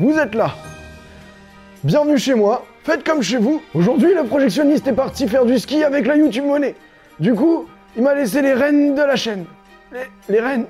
Vous 0.00 0.18
êtes 0.18 0.34
là 0.34 0.50
Bienvenue 1.84 2.18
chez 2.18 2.34
moi, 2.34 2.64
faites 2.82 3.04
comme 3.04 3.22
chez 3.22 3.36
vous. 3.36 3.62
Aujourd'hui, 3.74 4.12
le 4.12 4.24
projectionniste 4.24 4.88
est 4.88 4.92
parti 4.92 5.28
faire 5.28 5.44
du 5.44 5.56
ski 5.56 5.84
avec 5.84 6.06
la 6.06 6.16
YouTube 6.16 6.44
Money. 6.44 6.74
Du 7.20 7.32
coup, 7.34 7.66
il 7.96 8.02
m'a 8.02 8.14
laissé 8.14 8.42
les 8.42 8.54
rênes 8.54 8.96
de 8.96 9.02
la 9.02 9.14
chaîne. 9.14 9.44
Les, 9.92 10.34
les 10.34 10.40
rênes. 10.40 10.64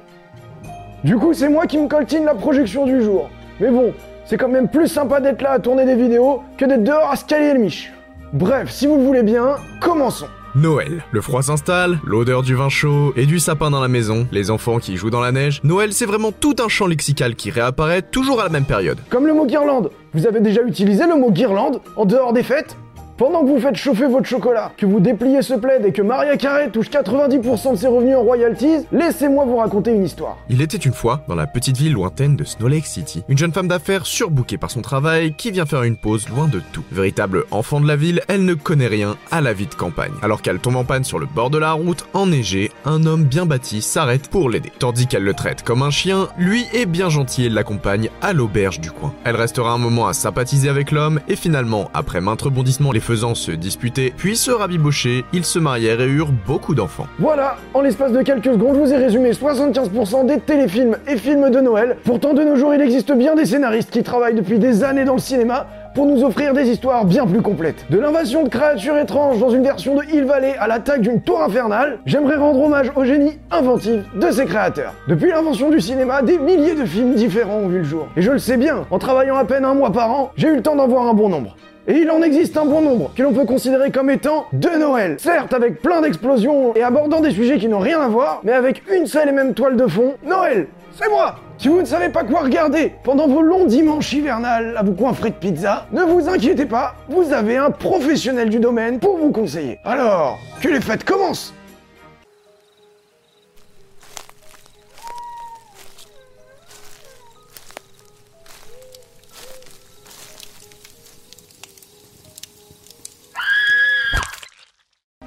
Du 1.05 1.17
coup, 1.17 1.33
c'est 1.33 1.49
moi 1.49 1.67
qui 1.67 1.79
me 1.79 1.89
coltine 1.89 2.27
la 2.27 2.35
projection 2.35 2.85
du 2.85 3.03
jour. 3.03 3.31
Mais 3.61 3.71
bon, 3.71 3.95
c'est 4.27 4.37
quand 4.37 4.49
même 4.49 4.69
plus 4.69 4.89
sympa 4.89 5.21
d'être 5.21 5.41
là 5.41 5.53
à 5.53 5.59
tourner 5.59 5.87
des 5.87 5.95
vidéos 5.95 6.43
que 6.59 6.67
d'être 6.67 6.85
dehors 6.85 7.11
à 7.11 7.17
scaler 7.17 7.55
le 7.55 7.61
miche. 7.61 7.93
Bref, 8.35 8.71
si 8.71 8.87
vous 8.87 8.97
le 8.97 9.05
voulez 9.05 9.23
bien, 9.23 9.57
commençons. 9.81 10.29
Noël. 10.55 11.05
Le 11.11 11.21
froid 11.21 11.43
s'installe, 11.43 11.99
l'odeur 12.05 12.43
du 12.43 12.55
vin 12.55 12.69
chaud 12.69 13.13
et 13.17 13.27
du 13.27 13.41
sapin 13.41 13.71
dans 13.71 13.81
la 13.81 13.89
maison, 13.89 14.29
les 14.31 14.53
enfants 14.53 14.79
qui 14.79 14.97
jouent 14.97 15.11
dans 15.11 15.21
la 15.21 15.33
neige. 15.33 15.61
Noël, 15.65 15.93
c'est 15.93 16.07
vraiment 16.07 16.31
tout 16.31 16.55
un 16.65 16.69
champ 16.69 16.87
lexical 16.87 17.35
qui 17.35 17.51
réapparaît 17.51 18.03
toujours 18.03 18.41
à 18.41 18.45
la 18.45 18.51
même 18.51 18.65
période. 18.65 18.99
Comme 19.11 19.27
le 19.27 19.35
mot 19.35 19.47
guirlande. 19.47 19.91
Vous 20.13 20.27
avez 20.29 20.41
déjà 20.41 20.63
utilisé 20.63 21.07
le 21.09 21.17
mot 21.17 21.33
guirlande 21.33 21.81
en 21.97 22.05
dehors 22.05 22.33
des 22.33 22.45
fêtes? 22.45 22.77
Pendant 23.17 23.45
que 23.45 23.49
vous 23.49 23.61
faites 23.61 23.77
chauffer 23.77 24.09
votre 24.09 24.27
chocolat, 24.27 24.73
que 24.77 24.87
vous 24.87 24.99
dépliez 24.99 25.41
ce 25.41 25.55
plaid 25.55 25.87
et 25.87 25.93
que 25.93 26.03
Maria 26.03 26.37
Carré 26.37 26.69
touche 26.71 26.91
90% 26.91 27.71
de 27.71 27.77
ses 27.77 27.87
revenus 27.87 28.17
en 28.17 28.23
royalties, 28.23 28.87
laissez-moi 28.91 29.45
vous 29.45 29.59
raconter 29.59 29.93
une 29.93 30.03
histoire. 30.03 30.37
Il 30.49 30.61
était 30.61 30.79
une 30.79 30.93
fois, 30.93 31.23
dans 31.29 31.37
la 31.37 31.47
petite 31.47 31.77
ville 31.77 31.93
lointaine 31.93 32.35
de 32.35 32.43
Snow 32.43 32.67
Lake 32.67 32.87
City, 32.87 33.23
une 33.29 33.39
jeune 33.39 33.53
femme 33.53 33.69
d'affaires 33.69 34.05
surbookée 34.05 34.59
par 34.59 34.73
son 34.73 34.83
travail 34.83 35.33
qui 35.33 35.53
vient 35.53 35.65
faire 35.65 35.85
une 35.85 35.97
pause 35.97 36.29
loin 36.29 36.49
de 36.49 36.61
tout. 36.73 36.83
Véritable 36.91 37.45
enfant 37.53 37.81
de 37.81 37.87
la 37.87 37.95
ville, 37.95 38.21
elle 38.27 38.45
ne 38.45 38.55
connaît 38.55 38.89
rien 38.89 39.17
à 39.31 39.41
la 39.41 39.53
vie 39.53 39.69
de 39.69 39.75
campagne. 39.77 40.11
Alors 40.21 40.43
qu'elle 40.43 40.59
tombe 40.59 40.75
en 40.75 40.85
panne 40.85 41.05
sur 41.05 41.21
le 41.21 41.27
bord 41.27 41.51
de 41.51 41.59
la 41.59 41.71
route, 41.71 42.07
enneigé, 42.15 42.73
un 42.85 43.07
homme 43.07 43.23
bien 43.23 43.47
bâti 43.47 43.81
s'arrête 43.81 44.27
pour 44.27 44.51
l'aider. 44.51 44.73
Tandis 44.81 45.07
qu'elle 45.07 45.23
le 45.23 45.35
traite 45.35 45.63
comme 45.63 45.83
un 45.83 45.91
chien, 45.91 46.27
lui 46.37 46.67
est 46.73 46.87
bien 46.87 47.11
gentil 47.11 47.45
et 47.45 47.49
l'accompagne 47.49 48.11
à 48.23 48.33
l'auberge 48.33 48.81
du 48.81 48.91
coin. 48.91 49.15
Elle 49.23 49.37
restera 49.37 49.71
un 49.71 49.79
moment 49.79 50.09
à 50.09 50.15
sympathiser 50.15 50.69
avec 50.69 50.91
l'homme 50.91 51.21
et 51.29 51.37
finalement, 51.37 51.93
après 51.95 52.21
maintes 52.21 52.43
rebondissements 52.43 52.91
les 52.91 53.04
faisant 53.05 53.35
se 53.35 53.53
disputer, 53.53 54.15
puis 54.17 54.35
se 54.35 54.51
rabibocher, 54.51 55.25
ils 55.33 55.45
se 55.45 55.59
marièrent 55.59 56.01
et 56.01 56.09
eurent 56.09 56.33
beaucoup 56.47 56.75
d'enfants. 56.75 57.07
Voilà, 57.19 57.59
en 57.75 57.83
l'espace 57.83 58.13
de 58.13 58.23
quelques 58.23 58.47
secondes, 58.47 58.77
je 58.77 58.81
vous 58.81 58.93
ai 58.93 58.97
résumé 58.97 59.33
75% 59.33 60.27
des 60.27 60.41
téléfilms 60.41 60.97
et 61.07 61.19
films 61.19 61.51
de 61.51 61.61
Noël. 61.61 61.99
Pourtant, 62.05 62.33
de 62.33 62.43
nos 62.43 62.57
jours, 62.57 62.75
il 62.75 62.81
existe 62.81 63.13
bien 63.13 63.35
des 63.35 63.45
scénaristes 63.45 63.91
qui 63.91 64.03
travaillent 64.03 64.35
depuis 64.35 64.59
des 64.59 64.83
années 64.85 65.05
dans 65.05 65.15
le 65.15 65.21
cinéma 65.21 65.67
pour 65.95 66.07
nous 66.07 66.25
offrir 66.25 66.55
des 66.55 66.69
histoires 66.69 67.05
bien 67.05 67.27
plus 67.27 67.43
complètes. 67.43 67.87
De 67.91 67.99
l'invasion 67.99 68.43
de 68.43 68.49
créatures 68.49 68.97
étranges 68.97 69.39
dans 69.39 69.51
une 69.51 69.63
version 69.63 69.95
de 69.95 70.03
Hill 70.13 70.25
Valley 70.25 70.57
à 70.59 70.67
l'attaque 70.67 71.03
d'une 71.03 71.21
tour 71.21 71.43
infernale, 71.43 71.99
j'aimerais 72.07 72.37
rendre 72.37 72.63
hommage 72.63 72.91
au 72.97 73.05
génie 73.05 73.39
inventif 73.51 74.01
de 74.15 74.31
ses 74.31 74.47
créateurs. 74.47 74.95
Depuis 75.09 75.31
l'invention 75.31 75.71
du 75.71 75.81
cinéma, 75.81 76.23
des 76.23 76.39
milliers 76.39 76.75
de 76.75 76.87
films 76.87 77.15
différents 77.15 77.59
ont 77.59 77.69
vu 77.69 77.79
le 77.79 77.85
jour. 77.85 78.09
Et 78.17 78.23
je 78.23 78.33
le 78.33 78.39
sais 78.39 78.57
bien, 78.57 78.87
en 78.91 78.99
travaillant 78.99 79.37
à 79.37 79.45
peine 79.45 79.65
un 79.65 79.75
mois 79.75 79.93
par 79.93 80.11
an, 80.11 80.33
j'ai 80.37 80.49
eu 80.49 80.57
le 80.57 80.63
temps 80.63 80.75
d'en 80.75 80.89
voir 80.89 81.07
un 81.07 81.15
bon 81.15 81.29
nombre. 81.29 81.55
Et 81.87 81.99
il 81.99 82.11
en 82.11 82.23
existe 82.23 82.57
un 82.57 82.65
bon 82.65 82.81
nombre 82.81 83.13
que 83.15 83.23
l'on 83.23 83.35
peut 83.35 83.45
considérer 83.45 83.91
comme 83.91 84.09
étant 84.09 84.47
de 84.55 84.71
Noël. 84.71 85.17
Certes, 85.19 85.53
avec 85.53 85.83
plein 85.83 86.01
d'explosions 86.01 86.75
et 86.75 86.83
abordant 86.83 87.21
des 87.21 87.31
sujets 87.31 87.59
qui 87.59 87.69
n'ont 87.69 87.79
rien 87.79 88.01
à 88.01 88.09
voir, 88.09 88.41
mais 88.43 88.53
avec 88.53 88.83
une 88.91 89.07
seule 89.07 89.29
et 89.29 89.33
même 89.33 89.53
toile 89.53 89.77
de 89.77 89.87
fond, 89.87 90.15
Noël, 90.25 90.69
c'est 90.99 91.11
moi 91.11 91.35
Si 91.59 91.69
vous 91.69 91.81
ne 91.81 91.85
savez 91.85 92.09
pas 92.09 92.25
quoi 92.25 92.41
regarder 92.41 92.95
pendant 93.05 93.29
vos 93.29 93.43
longs 93.43 93.67
dimanches 93.67 94.15
hivernales 94.15 94.75
à 94.79 94.83
vous 94.83 94.95
coinfrer 94.95 95.29
de 95.29 95.35
pizza, 95.35 95.87
ne 95.93 96.05
vous 96.05 96.27
inquiétez 96.27 96.65
pas, 96.65 96.95
vous 97.11 97.35
avez 97.35 97.59
un 97.59 97.71
professionnel 97.71 98.49
du 98.49 98.61
domaine 98.61 98.99
pour 98.99 99.19
vous 99.19 99.31
conseiller. 99.31 99.79
Alors, 99.85 100.39
que 100.63 100.69
les 100.69 100.81
fêtes 100.81 101.05
commencent 101.05 101.53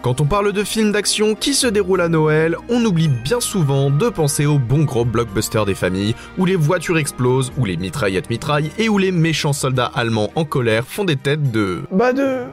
Quand 0.07 0.21
on 0.21 0.25
parle 0.25 0.53
de 0.53 0.63
films 0.63 0.93
d'action 0.93 1.35
qui 1.35 1.53
se 1.53 1.67
déroulent 1.67 1.99
à 1.99 2.07
Noël, 2.07 2.55
on 2.69 2.81
oublie 2.85 3.09
bien 3.09 3.41
souvent 3.41 3.89
de 3.89 4.07
penser 4.07 4.45
aux 4.45 4.57
bons 4.57 4.85
gros 4.85 5.03
blockbusters 5.03 5.65
des 5.65 5.75
familles, 5.75 6.15
où 6.37 6.45
les 6.45 6.55
voitures 6.55 6.97
explosent, 6.97 7.51
où 7.57 7.65
les 7.65 7.75
mitraillettes 7.75 8.29
mitraillent, 8.29 8.71
et 8.77 8.87
où 8.87 8.97
les 8.97 9.11
méchants 9.11 9.51
soldats 9.51 9.91
allemands 9.93 10.31
en 10.35 10.45
colère 10.45 10.87
font 10.87 11.03
des 11.03 11.17
têtes 11.17 11.51
de... 11.51 11.81
Bah 11.91 12.13
de... 12.13 12.45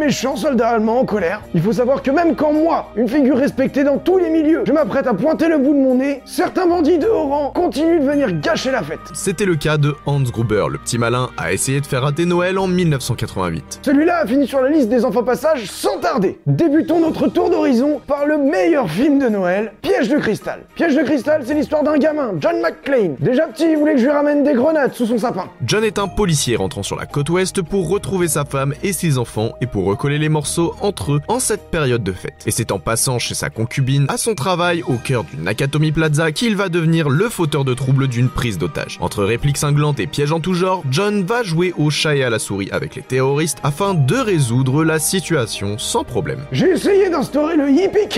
méchants 0.00 0.34
soldats 0.34 0.70
allemands 0.70 1.00
en 1.00 1.04
colère. 1.04 1.42
Il 1.54 1.60
faut 1.60 1.74
savoir 1.74 2.02
que 2.02 2.10
même 2.10 2.34
quand 2.34 2.54
moi, 2.54 2.90
une 2.96 3.06
figure 3.06 3.36
respectée 3.36 3.84
dans 3.84 3.98
tous 3.98 4.16
les 4.16 4.30
milieux, 4.30 4.62
je 4.66 4.72
m'apprête 4.72 5.06
à 5.06 5.12
pointer 5.12 5.46
le 5.46 5.58
bout 5.58 5.74
de 5.74 5.78
mon 5.78 5.96
nez, 5.96 6.22
certains 6.24 6.66
bandits 6.66 6.98
de 6.98 7.06
haut 7.06 7.28
rang 7.28 7.52
continuent 7.54 8.00
de 8.00 8.06
venir 8.06 8.32
gâcher 8.40 8.70
la 8.70 8.82
fête. 8.82 8.98
C'était 9.12 9.44
le 9.44 9.56
cas 9.56 9.76
de 9.76 9.94
Hans 10.06 10.22
Gruber, 10.22 10.64
le 10.70 10.78
petit 10.78 10.96
malin, 10.96 11.28
a 11.36 11.52
essayé 11.52 11.82
de 11.82 11.86
faire 11.86 12.00
rater 12.02 12.24
Noël 12.24 12.58
en 12.58 12.66
1988. 12.66 13.80
Celui-là 13.82 14.20
a 14.20 14.26
fini 14.26 14.46
sur 14.46 14.62
la 14.62 14.70
liste 14.70 14.88
des 14.88 15.04
enfants 15.04 15.22
passages 15.22 15.66
sans 15.66 15.98
tarder. 15.98 16.40
Débutons 16.46 17.00
notre 17.00 17.28
tour 17.28 17.50
d'horizon 17.50 18.00
par 18.06 18.24
le 18.24 18.38
meilleur 18.38 18.88
film 18.88 19.18
de 19.18 19.28
Noël, 19.28 19.72
Piège 19.82 20.08
de 20.08 20.16
cristal. 20.16 20.64
Piège 20.76 20.96
de 20.96 21.02
cristal, 21.02 21.42
c'est 21.44 21.54
l'histoire 21.54 21.82
d'un 21.82 21.98
gamin, 21.98 22.32
John 22.40 22.58
McClane. 22.62 23.16
Déjà 23.20 23.48
petit, 23.48 23.70
il 23.70 23.76
voulait 23.76 23.92
que 23.92 24.00
je 24.00 24.06
lui 24.06 24.12
ramène 24.12 24.44
des 24.44 24.54
grenades 24.54 24.94
sous 24.94 25.04
son 25.04 25.18
sapin. 25.18 25.44
John 25.66 25.84
est 25.84 25.98
un 25.98 26.08
policier 26.08 26.56
rentrant 26.56 26.82
sur 26.82 26.96
la 26.96 27.04
côte 27.04 27.28
ouest 27.28 27.60
pour 27.60 27.90
retrouver 27.90 28.28
sa 28.28 28.46
femme 28.46 28.72
et 28.82 28.92
ses 28.92 29.18
enfants 29.18 29.50
et 29.60 29.66
pour 29.66 29.89
recoller 29.90 30.18
les 30.18 30.28
morceaux 30.28 30.74
entre 30.80 31.12
eux 31.12 31.20
en 31.28 31.40
cette 31.40 31.70
période 31.70 32.02
de 32.02 32.12
fête. 32.12 32.42
Et 32.46 32.50
c'est 32.50 32.72
en 32.72 32.78
passant 32.78 33.18
chez 33.18 33.34
sa 33.34 33.50
concubine 33.50 34.06
à 34.08 34.16
son 34.16 34.34
travail 34.34 34.82
au 34.86 34.94
cœur 34.94 35.24
du 35.24 35.36
Nakatomi 35.36 35.92
Plaza 35.92 36.32
qu'il 36.32 36.56
va 36.56 36.68
devenir 36.68 37.08
le 37.08 37.28
fauteur 37.28 37.64
de 37.64 37.74
troubles 37.74 38.08
d'une 38.08 38.28
prise 38.28 38.58
d'otage. 38.58 38.98
Entre 39.00 39.24
répliques 39.24 39.56
cinglantes 39.56 40.00
et 40.00 40.06
pièges 40.06 40.32
en 40.32 40.40
tout 40.40 40.54
genre, 40.54 40.82
John 40.90 41.24
va 41.24 41.42
jouer 41.42 41.74
au 41.76 41.90
chat 41.90 42.16
et 42.16 42.24
à 42.24 42.30
la 42.30 42.38
souris 42.38 42.68
avec 42.70 42.94
les 42.94 43.02
terroristes 43.02 43.58
afin 43.62 43.94
de 43.94 44.16
résoudre 44.16 44.84
la 44.84 44.98
situation 44.98 45.78
sans 45.78 46.04
problème. 46.04 46.40
J'ai 46.52 46.70
essayé 46.70 47.10
d'instaurer 47.10 47.56
le 47.56 47.70
yippee 47.70 48.08